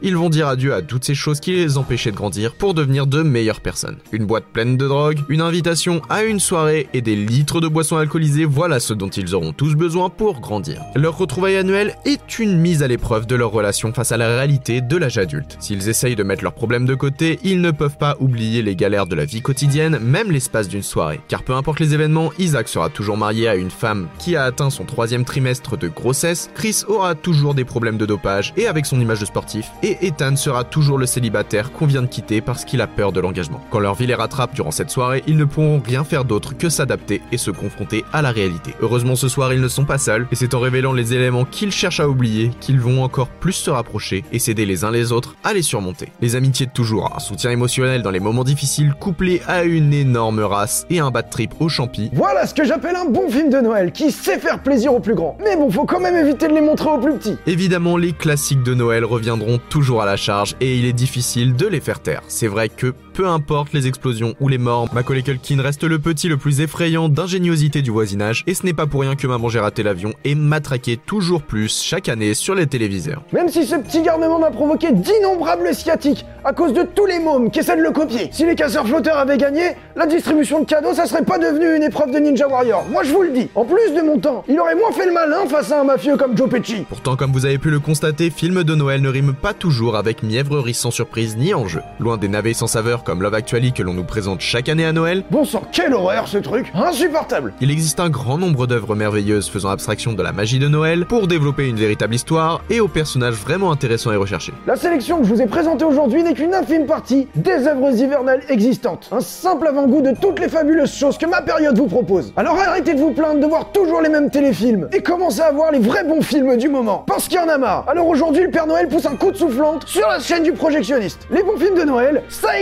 ils 0.01 0.15
vont 0.15 0.29
dire 0.29 0.47
adieu 0.47 0.73
à 0.73 0.81
toutes 0.81 1.03
ces 1.03 1.15
choses 1.15 1.39
qui 1.39 1.51
les 1.51 1.77
empêchaient 1.77 2.11
de 2.11 2.15
grandir 2.15 2.53
pour 2.53 2.73
devenir 2.73 3.07
de 3.07 3.21
meilleures 3.23 3.61
personnes. 3.61 3.97
Une 4.11 4.25
boîte 4.25 4.45
pleine 4.45 4.77
de 4.77 4.87
drogue, 4.87 5.19
une 5.29 5.41
invitation 5.41 6.01
à 6.09 6.23
une 6.23 6.39
soirée 6.39 6.87
et 6.93 7.01
des 7.01 7.15
litres 7.15 7.61
de 7.61 7.67
boissons 7.67 7.97
alcoolisées, 7.97 8.45
voilà 8.45 8.79
ce 8.79 8.93
dont 8.93 9.09
ils 9.09 9.35
auront 9.35 9.53
tous 9.53 9.75
besoin 9.75 10.09
pour 10.09 10.39
grandir. 10.39 10.81
Leur 10.95 11.17
retrouvaille 11.17 11.57
annuelle 11.57 11.95
est 12.05 12.39
une 12.39 12.57
mise 12.57 12.83
à 12.83 12.87
l'épreuve 12.87 13.25
de 13.25 13.35
leur 13.35 13.51
relation 13.51 13.93
face 13.93 14.11
à 14.11 14.17
la 14.17 14.27
réalité 14.27 14.81
de 14.81 14.97
l'âge 14.97 15.17
adulte. 15.17 15.57
S'ils 15.59 15.89
essayent 15.89 16.15
de 16.15 16.23
mettre 16.23 16.43
leurs 16.43 16.53
problèmes 16.53 16.85
de 16.85 16.95
côté, 16.95 17.39
ils 17.43 17.61
ne 17.61 17.71
peuvent 17.71 17.97
pas 17.97 18.17
oublier 18.19 18.61
les 18.61 18.75
galères 18.75 19.07
de 19.07 19.15
la 19.15 19.25
vie 19.25 19.41
quotidienne, 19.41 19.99
même 19.99 20.31
l'espace 20.31 20.67
d'une 20.67 20.83
soirée. 20.83 21.21
Car 21.27 21.43
peu 21.43 21.53
importe 21.53 21.79
les 21.79 21.93
événements, 21.93 22.31
Isaac 22.37 22.67
sera 22.67 22.89
toujours 22.89 23.17
marié 23.17 23.47
à 23.47 23.55
une 23.55 23.71
femme 23.71 24.07
qui 24.19 24.35
a 24.35 24.43
atteint 24.43 24.69
son 24.69 24.85
troisième 24.85 25.25
trimestre 25.25 25.77
de 25.77 25.87
grossesse, 25.87 26.49
Chris 26.53 26.83
aura 26.87 27.15
toujours 27.15 27.53
des 27.53 27.65
problèmes 27.65 27.97
de 27.97 28.05
dopage 28.05 28.53
et 28.57 28.67
avec 28.67 28.85
son 28.85 28.99
image 28.99 29.19
de 29.19 29.25
sportif, 29.25 29.70
et 29.83 30.05
Ethan 30.05 30.35
sera 30.35 30.63
toujours 30.63 30.97
le 30.97 31.05
célibataire 31.05 31.71
qu'on 31.71 31.85
vient 31.85 32.01
de 32.01 32.07
quitter 32.07 32.41
parce 32.41 32.65
qu'il 32.65 32.81
a 32.81 32.87
peur 32.87 33.11
de 33.11 33.19
l'engagement. 33.19 33.61
Quand 33.69 33.79
leur 33.79 33.95
vie 33.95 34.07
les 34.07 34.15
rattrape 34.15 34.53
durant 34.53 34.71
cette 34.71 34.89
soirée, 34.89 35.23
ils 35.27 35.37
ne 35.37 35.45
pourront 35.45 35.81
rien 35.85 36.03
faire 36.03 36.25
d'autre 36.25 36.57
que 36.57 36.69
s'adapter 36.69 37.21
et 37.31 37.37
se 37.37 37.51
confronter 37.51 38.03
à 38.13 38.21
la 38.21 38.31
réalité. 38.31 38.73
Heureusement 38.81 39.15
ce 39.15 39.29
soir 39.29 39.53
ils 39.53 39.61
ne 39.61 39.67
sont 39.67 39.85
pas 39.85 39.97
seuls, 39.97 40.27
et 40.31 40.35
c'est 40.35 40.53
en 40.53 40.59
révélant 40.59 40.93
les 40.93 41.13
éléments 41.13 41.45
qu'ils 41.45 41.71
cherchent 41.71 41.99
à 41.99 42.09
oublier 42.09 42.51
qu'ils 42.59 42.79
vont 42.79 43.03
encore 43.03 43.29
plus 43.29 43.53
se 43.53 43.69
rapprocher 43.69 44.23
et 44.31 44.39
s'aider 44.39 44.65
les 44.65 44.83
uns 44.83 44.91
les 44.91 45.11
autres 45.11 45.35
à 45.43 45.53
les 45.53 45.61
surmonter. 45.61 46.09
Les 46.21 46.35
amitiés 46.35 46.65
de 46.65 46.71
toujours, 46.71 47.13
un 47.15 47.19
soutien 47.19 47.51
émotionnel 47.51 48.01
dans 48.01 48.11
les 48.11 48.19
moments 48.19 48.43
difficiles 48.43 48.93
couplé 48.99 49.41
à 49.47 49.63
une 49.63 49.93
énorme 49.93 50.41
race 50.41 50.85
et 50.89 50.99
un 50.99 51.11
bad 51.11 51.29
trip 51.29 51.53
au 51.59 51.69
champi. 51.69 52.09
Voilà 52.13 52.45
ce 52.45 52.53
que 52.53 52.63
j'appelle 52.63 52.95
un 52.95 53.05
bon 53.05 53.29
film 53.29 53.49
de 53.49 53.59
Noël 53.59 53.91
qui 53.91 54.11
sait 54.11 54.39
faire 54.39 54.61
plaisir 54.61 54.93
aux 54.93 54.99
plus 54.99 55.15
grands. 55.15 55.37
Mais 55.43 55.55
bon, 55.55 55.69
faut 55.69 55.85
quand 55.85 55.99
même 55.99 56.15
éviter 56.15 56.47
de 56.47 56.53
les 56.53 56.61
montrer 56.61 56.89
aux 56.89 56.97
plus 56.97 57.13
petits. 57.13 57.37
Évidemment, 57.47 57.97
les 57.97 58.13
classiques 58.13 58.63
de 58.63 58.73
Noël 58.73 59.05
reviendront 59.05 59.59
toujours 59.69 60.01
à 60.01 60.05
la 60.05 60.17
charge 60.17 60.55
et 60.59 60.77
il 60.77 60.85
est 60.85 60.93
difficile 60.93 61.55
de 61.55 61.67
les 61.67 61.79
faire 61.79 61.99
taire. 61.99 62.21
C'est 62.27 62.47
vrai 62.47 62.69
que 62.69 62.93
peu 63.21 63.27
importe 63.27 63.71
les 63.73 63.85
explosions 63.85 64.33
ou 64.39 64.47
les 64.47 64.57
morts, 64.57 64.91
Macaulay 64.95 65.21
Culkin 65.21 65.61
reste 65.61 65.83
le 65.83 65.99
petit 65.99 66.27
le 66.27 66.37
plus 66.37 66.59
effrayant 66.59 67.07
d'ingéniosité 67.07 67.83
du 67.83 67.91
voisinage 67.91 68.43
et 68.47 68.55
ce 68.55 68.65
n'est 68.65 68.73
pas 68.73 68.87
pour 68.87 69.01
rien 69.01 69.15
que 69.15 69.27
Maman 69.27 69.47
j'ai 69.47 69.59
raté 69.59 69.83
l'avion 69.83 70.11
est 70.25 70.33
matraqué 70.33 70.97
toujours 70.97 71.43
plus 71.43 71.83
chaque 71.83 72.09
année 72.09 72.33
sur 72.33 72.55
les 72.55 72.65
téléviseurs. 72.65 73.21
Même 73.31 73.47
si 73.47 73.63
ce 73.67 73.75
petit 73.75 74.01
garnement 74.01 74.41
a 74.41 74.49
provoqué 74.49 74.91
d'innombrables 74.91 75.75
sciatiques 75.75 76.25
à 76.43 76.51
cause 76.51 76.73
de 76.73 76.81
tous 76.81 77.05
les 77.05 77.19
mômes 77.19 77.51
qui 77.51 77.59
essaient 77.59 77.77
de 77.77 77.83
le 77.83 77.91
copier. 77.91 78.29
Si 78.31 78.43
les 78.43 78.55
casseurs 78.55 78.87
flotteurs 78.87 79.17
avaient 79.17 79.37
gagné, 79.37 79.75
la 79.95 80.07
distribution 80.07 80.61
de 80.61 80.65
cadeaux 80.65 80.95
ça 80.95 81.05
serait 81.05 81.23
pas 81.23 81.37
devenu 81.37 81.75
une 81.75 81.83
épreuve 81.83 82.09
de 82.09 82.17
Ninja 82.17 82.47
Warrior. 82.47 82.85
Moi 82.89 83.03
je 83.03 83.13
vous 83.13 83.21
le 83.21 83.29
dis. 83.29 83.49
En 83.53 83.65
plus 83.65 83.93
de 83.95 84.01
mon 84.01 84.17
temps, 84.17 84.43
il 84.47 84.59
aurait 84.59 84.73
moins 84.73 84.91
fait 84.91 85.05
le 85.05 85.13
malin 85.13 85.45
face 85.47 85.71
à 85.71 85.81
un 85.81 85.83
mafieux 85.83 86.17
comme 86.17 86.35
Joe 86.35 86.49
Pesci. 86.49 86.85
Pourtant, 86.89 87.15
comme 87.15 87.33
vous 87.33 87.45
avez 87.45 87.59
pu 87.59 87.69
le 87.69 87.79
constater, 87.79 88.31
film 88.31 88.63
de 88.63 88.73
Noël 88.73 89.03
ne 89.03 89.09
rime 89.09 89.35
pas 89.35 89.53
toujours 89.53 89.95
avec 89.95 90.23
mièvrerie 90.23 90.73
sans 90.73 90.89
surprise 90.89 91.37
ni 91.37 91.53
enjeu. 91.53 91.81
Loin 91.99 92.17
des 92.17 92.27
navets 92.27 92.53
sans 92.53 92.65
saveur 92.65 93.03
comme 93.03 93.10
Love 93.19 93.33
Actually 93.33 93.73
que 93.73 93.83
l'on 93.83 93.93
nous 93.93 94.03
présente 94.03 94.41
chaque 94.41 94.69
année 94.69 94.85
à 94.85 94.93
Noël, 94.93 95.23
Bon 95.31 95.43
sang, 95.43 95.63
quelle 95.71 95.93
horreur 95.93 96.27
ce 96.27 96.37
truc 96.37 96.71
Insupportable 96.73 97.53
il 97.61 97.71
existe 97.71 97.99
un 97.99 98.09
grand 98.09 98.37
nombre 98.37 98.67
d'œuvres 98.67 98.95
merveilleuses 98.95 99.49
faisant 99.49 99.69
abstraction 99.69 100.13
de 100.13 100.21
la 100.23 100.31
magie 100.31 100.59
de 100.59 100.67
Noël 100.67 101.05
pour 101.05 101.27
développer 101.27 101.67
une 101.67 101.75
véritable 101.75 102.15
histoire 102.15 102.61
et 102.69 102.79
aux 102.79 102.87
personnages 102.87 103.35
vraiment 103.35 103.71
intéressants 103.71 104.11
et 104.11 104.15
recherchés. 104.15 104.53
La 104.67 104.75
sélection 104.75 105.19
que 105.19 105.25
je 105.25 105.33
vous 105.33 105.41
ai 105.41 105.47
présentée 105.47 105.85
aujourd'hui 105.85 106.23
n'est 106.23 106.33
qu'une 106.33 106.53
infime 106.53 106.85
partie 106.85 107.27
des 107.35 107.67
œuvres 107.67 107.95
hivernales 107.95 108.41
existantes. 108.49 109.09
Un 109.11 109.19
simple 109.19 109.67
avant-goût 109.67 110.01
de 110.01 110.13
toutes 110.19 110.39
les 110.39 110.49
fabuleuses 110.49 110.93
choses 110.93 111.17
que 111.17 111.25
ma 111.25 111.41
période 111.41 111.77
vous 111.77 111.87
propose. 111.87 112.33
Alors 112.35 112.57
arrêtez 112.59 112.93
de 112.93 112.99
vous 112.99 113.11
plaindre 113.11 113.39
de 113.39 113.45
voir 113.45 113.71
toujours 113.71 114.01
les 114.01 114.09
mêmes 114.09 114.29
téléfilms 114.29 114.87
et 114.91 115.01
commencez 115.01 115.41
à 115.41 115.51
voir 115.51 115.71
les 115.71 115.79
vrais 115.79 116.03
bons 116.03 116.21
films 116.21 116.57
du 116.57 116.69
moment. 116.69 117.03
Parce 117.07 117.27
qu'il 117.27 117.37
y 117.37 117.41
en 117.41 117.49
a 117.49 117.57
marre. 117.57 117.85
Alors 117.87 118.07
aujourd'hui, 118.07 118.43
le 118.43 118.51
Père 118.51 118.67
Noël 118.67 118.87
pousse 118.87 119.05
un 119.05 119.15
coup 119.15 119.31
de 119.31 119.37
soufflante 119.37 119.87
sur 119.87 120.07
la 120.07 120.19
chaîne 120.19 120.43
du 120.43 120.53
projectionniste. 120.53 121.27
Les 121.31 121.43
bons 121.43 121.57
films 121.57 121.77
de 121.77 121.83
Noël, 121.83 122.23
ça 122.29 122.59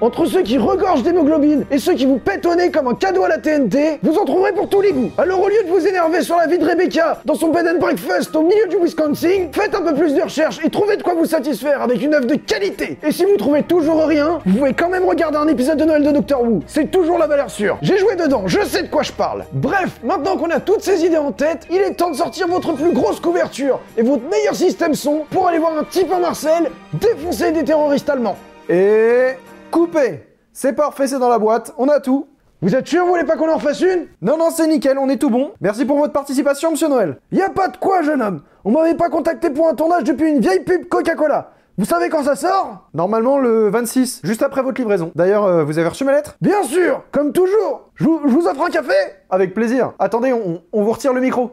Entre 0.00 0.26
ceux 0.26 0.42
qui 0.42 0.58
regorgent 0.58 1.02
d'hémoglobine 1.02 1.64
et 1.70 1.78
ceux 1.78 1.94
qui 1.94 2.06
vous 2.06 2.18
pètent 2.18 2.40
comme 2.72 2.88
un 2.88 2.94
cadeau 2.94 3.24
à 3.24 3.28
la 3.28 3.38
TNT, 3.38 4.00
vous 4.02 4.16
en 4.16 4.24
trouverez 4.24 4.52
pour 4.52 4.68
tous 4.68 4.80
les 4.80 4.92
goûts. 4.92 5.10
Alors 5.18 5.40
au 5.40 5.48
lieu 5.48 5.62
de 5.64 5.70
vous 5.70 5.86
énerver 5.86 6.22
sur 6.22 6.36
la 6.36 6.46
vie 6.46 6.58
de 6.58 6.64
Rebecca 6.64 7.20
dans 7.24 7.34
son 7.34 7.48
bed 7.48 7.66
and 7.66 7.78
breakfast 7.78 8.34
au 8.34 8.42
milieu 8.42 8.66
du 8.68 8.76
Wisconsin, 8.76 9.48
faites 9.52 9.74
un 9.74 9.82
peu 9.82 9.94
plus 9.94 10.14
de 10.14 10.22
recherche 10.22 10.58
et 10.64 10.70
trouvez 10.70 10.96
de 10.96 11.02
quoi 11.02 11.14
vous 11.14 11.26
satisfaire 11.26 11.82
avec 11.82 12.02
une 12.02 12.14
œuvre 12.14 12.26
de 12.26 12.34
qualité. 12.34 12.98
Et 13.06 13.12
si 13.12 13.24
vous 13.24 13.36
trouvez 13.36 13.62
toujours 13.62 14.04
rien, 14.06 14.40
vous 14.46 14.58
pouvez 14.58 14.72
quand 14.72 14.88
même 14.88 15.04
regarder 15.04 15.36
un 15.36 15.48
épisode 15.48 15.78
de 15.78 15.84
Noël 15.84 16.02
de 16.02 16.10
Doctor 16.10 16.42
Who. 16.42 16.60
C'est 16.66 16.90
toujours 16.90 17.18
la 17.18 17.26
valeur 17.26 17.50
sûre. 17.50 17.78
J'ai 17.82 17.98
joué 17.98 18.16
dedans, 18.16 18.44
je 18.46 18.64
sais 18.64 18.82
de 18.82 18.88
quoi 18.88 19.02
je 19.02 19.12
parle. 19.12 19.44
Bref, 19.52 19.90
maintenant 20.02 20.36
qu'on 20.36 20.50
a 20.50 20.60
toutes 20.60 20.82
ces 20.82 21.04
idées 21.04 21.18
en 21.18 21.32
tête, 21.32 21.66
il 21.70 21.76
est 21.76 21.94
temps 21.94 22.10
de 22.10 22.16
sortir 22.16 22.48
votre 22.48 22.72
plus 22.72 22.92
grosse 22.92 23.20
couverture 23.20 23.80
et 23.96 24.02
votre 24.02 24.24
meilleur 24.30 24.54
système 24.54 24.94
son 24.94 25.24
pour 25.30 25.46
aller 25.48 25.58
voir 25.58 25.76
un 25.78 25.84
type 25.84 26.10
en 26.12 26.20
Marcel 26.20 26.70
défoncer 26.94 27.52
des 27.52 27.64
terroristes 27.64 28.08
allemands. 28.08 28.36
Et 28.68 29.34
coupé 29.70 30.26
C'est 30.52 30.72
parfait, 30.74 31.06
c'est 31.06 31.18
dans 31.18 31.28
la 31.28 31.38
boîte, 31.38 31.72
on 31.78 31.88
a 31.88 32.00
tout. 32.00 32.26
Vous 32.62 32.74
êtes 32.74 32.86
sûr, 32.86 33.04
vous 33.04 33.10
voulez 33.10 33.24
pas 33.24 33.36
qu'on 33.36 33.50
en 33.50 33.58
fasse 33.58 33.80
une? 33.80 34.06
Non, 34.20 34.36
non, 34.36 34.50
c'est 34.50 34.66
nickel, 34.66 34.98
on 34.98 35.08
est 35.08 35.16
tout 35.16 35.30
bon. 35.30 35.52
Merci 35.62 35.86
pour 35.86 35.96
votre 35.96 36.12
participation, 36.12 36.72
monsieur 36.72 36.88
Noël. 36.88 37.18
Y 37.32 37.40
a 37.40 37.48
pas 37.48 37.68
de 37.68 37.76
quoi, 37.78 38.02
jeune 38.02 38.20
homme. 38.20 38.42
On 38.64 38.70
m'avait 38.70 38.94
pas 38.94 39.08
contacté 39.08 39.48
pour 39.48 39.66
un 39.68 39.74
tournage 39.74 40.04
depuis 40.04 40.28
une 40.30 40.40
vieille 40.40 40.60
pub 40.60 40.86
Coca-Cola. 40.86 41.52
Vous 41.78 41.86
savez 41.86 42.10
quand 42.10 42.24
ça 42.24 42.36
sort? 42.36 42.90
Normalement 42.92 43.38
le 43.38 43.70
26, 43.70 44.20
juste 44.24 44.42
après 44.42 44.62
votre 44.62 44.78
livraison. 44.78 45.12
D'ailleurs, 45.14 45.44
euh, 45.46 45.64
vous 45.64 45.78
avez 45.78 45.88
reçu 45.88 46.04
ma 46.04 46.12
lettre? 46.12 46.36
Bien 46.42 46.62
sûr, 46.62 47.02
comme 47.12 47.32
toujours. 47.32 47.88
Je 47.94 48.04
vous, 48.04 48.20
je 48.26 48.32
vous 48.34 48.46
offre 48.46 48.62
un 48.66 48.68
café? 48.70 48.92
Avec 49.30 49.54
plaisir. 49.54 49.94
Attendez, 49.98 50.34
on, 50.34 50.60
on 50.74 50.82
vous 50.82 50.92
retire 50.92 51.14
le 51.14 51.22
micro. 51.22 51.52